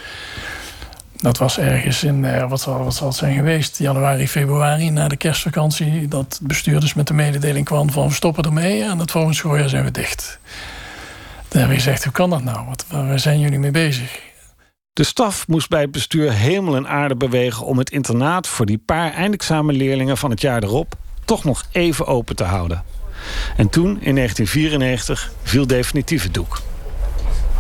Dat 1.17 1.39
was 1.39 1.59
ergens 1.59 2.05
in, 2.05 2.25
eh, 2.25 2.49
wat, 2.49 2.61
zal, 2.61 2.85
wat 2.85 2.95
zal 2.95 3.09
het 3.09 3.17
zijn 3.17 3.35
geweest, 3.35 3.79
januari, 3.79 4.29
februari, 4.29 4.91
na 4.91 5.09
de 5.09 5.17
kerstvakantie. 5.17 6.09
Dat 6.09 6.25
het 6.39 6.39
bestuur 6.43 6.81
dus 6.81 6.95
met 6.95 7.07
de 7.07 7.15
mededeling 7.15 7.65
kwam 7.65 7.91
van 7.91 8.09
we 8.09 8.15
stoppen 8.15 8.45
ermee 8.45 8.83
en 8.83 8.99
het 8.99 9.11
volgende 9.11 9.37
schooljaar 9.37 9.69
zijn 9.69 9.85
we 9.85 9.91
dicht. 9.91 10.39
Dan 11.49 11.59
hebben 11.59 11.77
we 11.77 11.83
gezegd, 11.83 12.05
hoe 12.05 12.13
kan 12.13 12.31
dat 12.31 12.43
nou? 12.43 12.67
Wat, 12.67 12.85
waar 12.89 13.19
zijn 13.19 13.41
jullie 13.41 13.59
mee 13.59 13.71
bezig? 13.71 14.21
De 14.93 15.05
staf 15.05 15.49
moest 15.49 15.69
bij 15.69 15.81
het 15.81 15.91
bestuur 15.91 16.33
hemel 16.33 16.77
en 16.77 16.89
aarde 16.89 17.17
bewegen 17.17 17.67
om 17.67 17.79
het 17.79 17.91
internaat 17.91 18.47
voor 18.47 18.67
die 18.67 18.83
paar 18.87 19.13
eindexamenleerlingen 19.13 20.17
van 20.17 20.31
het 20.31 20.41
jaar 20.41 20.63
erop 20.63 20.95
toch 21.25 21.45
nog 21.45 21.65
even 21.73 22.07
open 22.07 22.37
te 22.37 22.45
houden. 22.45 22.83
En 23.57 23.69
toen, 23.69 23.87
in 24.01 24.15
1994, 24.15 25.33
viel 25.43 25.67
definitief 25.67 26.23
het 26.23 26.35
doek. 26.35 26.61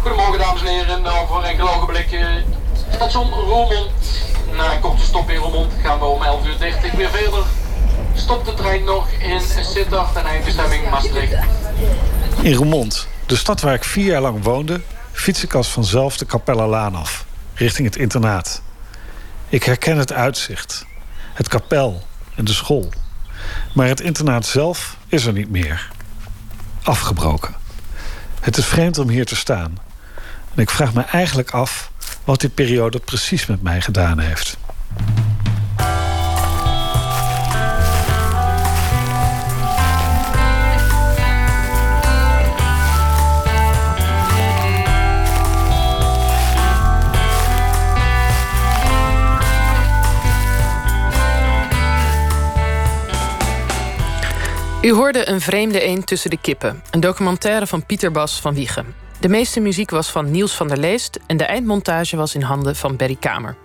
Goedemorgen 0.00 0.38
dames 0.38 0.60
en 0.60 0.66
heren, 0.66 1.02
nou 1.02 1.26
voor 1.26 1.42
enkele 1.42 1.70
ogenblikken 1.70 2.44
station 2.96 3.30
Roermond. 3.30 3.90
Na 4.52 4.72
een 4.72 4.80
korte 4.80 5.04
stop 5.04 5.30
in 5.30 5.36
Roermond 5.36 5.72
gaan 5.82 5.98
we 5.98 6.04
om 6.04 6.22
11 6.22 6.46
uur 6.46 6.58
weer 6.96 7.10
verder. 7.10 7.44
Stopt 8.14 8.46
de 8.46 8.54
trein 8.54 8.84
nog 8.84 9.10
in 9.10 9.40
Sittard 9.64 10.16
en 10.16 10.24
eindbestemming 10.24 10.90
Maastricht. 10.90 11.34
In 12.42 12.54
Roermond, 12.54 13.08
de 13.26 13.36
stad 13.36 13.60
waar 13.60 13.74
ik 13.74 13.84
vier 13.84 14.04
jaar 14.04 14.20
lang 14.20 14.42
woonde, 14.42 14.80
fiets 15.12 15.42
ik 15.42 15.54
als 15.54 15.68
vanzelf 15.68 16.16
de 16.16 16.26
Capella 16.26 16.88
af, 16.88 17.24
richting 17.54 17.86
het 17.86 17.96
internaat. 17.96 18.62
Ik 19.48 19.62
herken 19.62 19.98
het 19.98 20.12
uitzicht, 20.12 20.86
het 21.34 21.48
kapel 21.48 22.02
en 22.34 22.44
de 22.44 22.52
school. 22.52 22.88
Maar 23.74 23.86
het 23.86 24.00
internaat 24.00 24.46
zelf 24.46 24.96
is 25.06 25.26
er 25.26 25.32
niet 25.32 25.50
meer. 25.50 25.90
Afgebroken. 26.82 27.54
Het 28.40 28.56
is 28.56 28.66
vreemd 28.66 28.98
om 28.98 29.08
hier 29.08 29.26
te 29.26 29.36
staan. 29.36 29.78
En 30.54 30.62
ik 30.62 30.70
vraag 30.70 30.94
me 30.94 31.02
eigenlijk 31.02 31.50
af 31.50 31.90
wat 32.26 32.40
die 32.40 32.50
periode 32.50 32.98
precies 32.98 33.46
met 33.46 33.62
mij 33.62 33.80
gedaan 33.80 34.18
heeft. 34.18 34.56
U 54.82 54.92
hoorde 54.92 55.28
Een 55.28 55.40
vreemde 55.40 55.80
eend 55.80 56.06
tussen 56.06 56.30
de 56.30 56.38
kippen. 56.40 56.82
Een 56.90 57.00
documentaire 57.00 57.66
van 57.66 57.86
Pieter 57.86 58.10
Bas 58.10 58.40
van 58.40 58.54
Wiegen. 58.54 59.05
De 59.20 59.28
meeste 59.28 59.60
muziek 59.60 59.90
was 59.90 60.10
van 60.10 60.30
Niels 60.30 60.54
van 60.54 60.68
der 60.68 60.78
Leest... 60.78 61.18
en 61.26 61.36
de 61.36 61.44
eindmontage 61.44 62.16
was 62.16 62.34
in 62.34 62.42
handen 62.42 62.76
van 62.76 62.96
Berry 62.96 63.16
Kamer. 63.20 63.56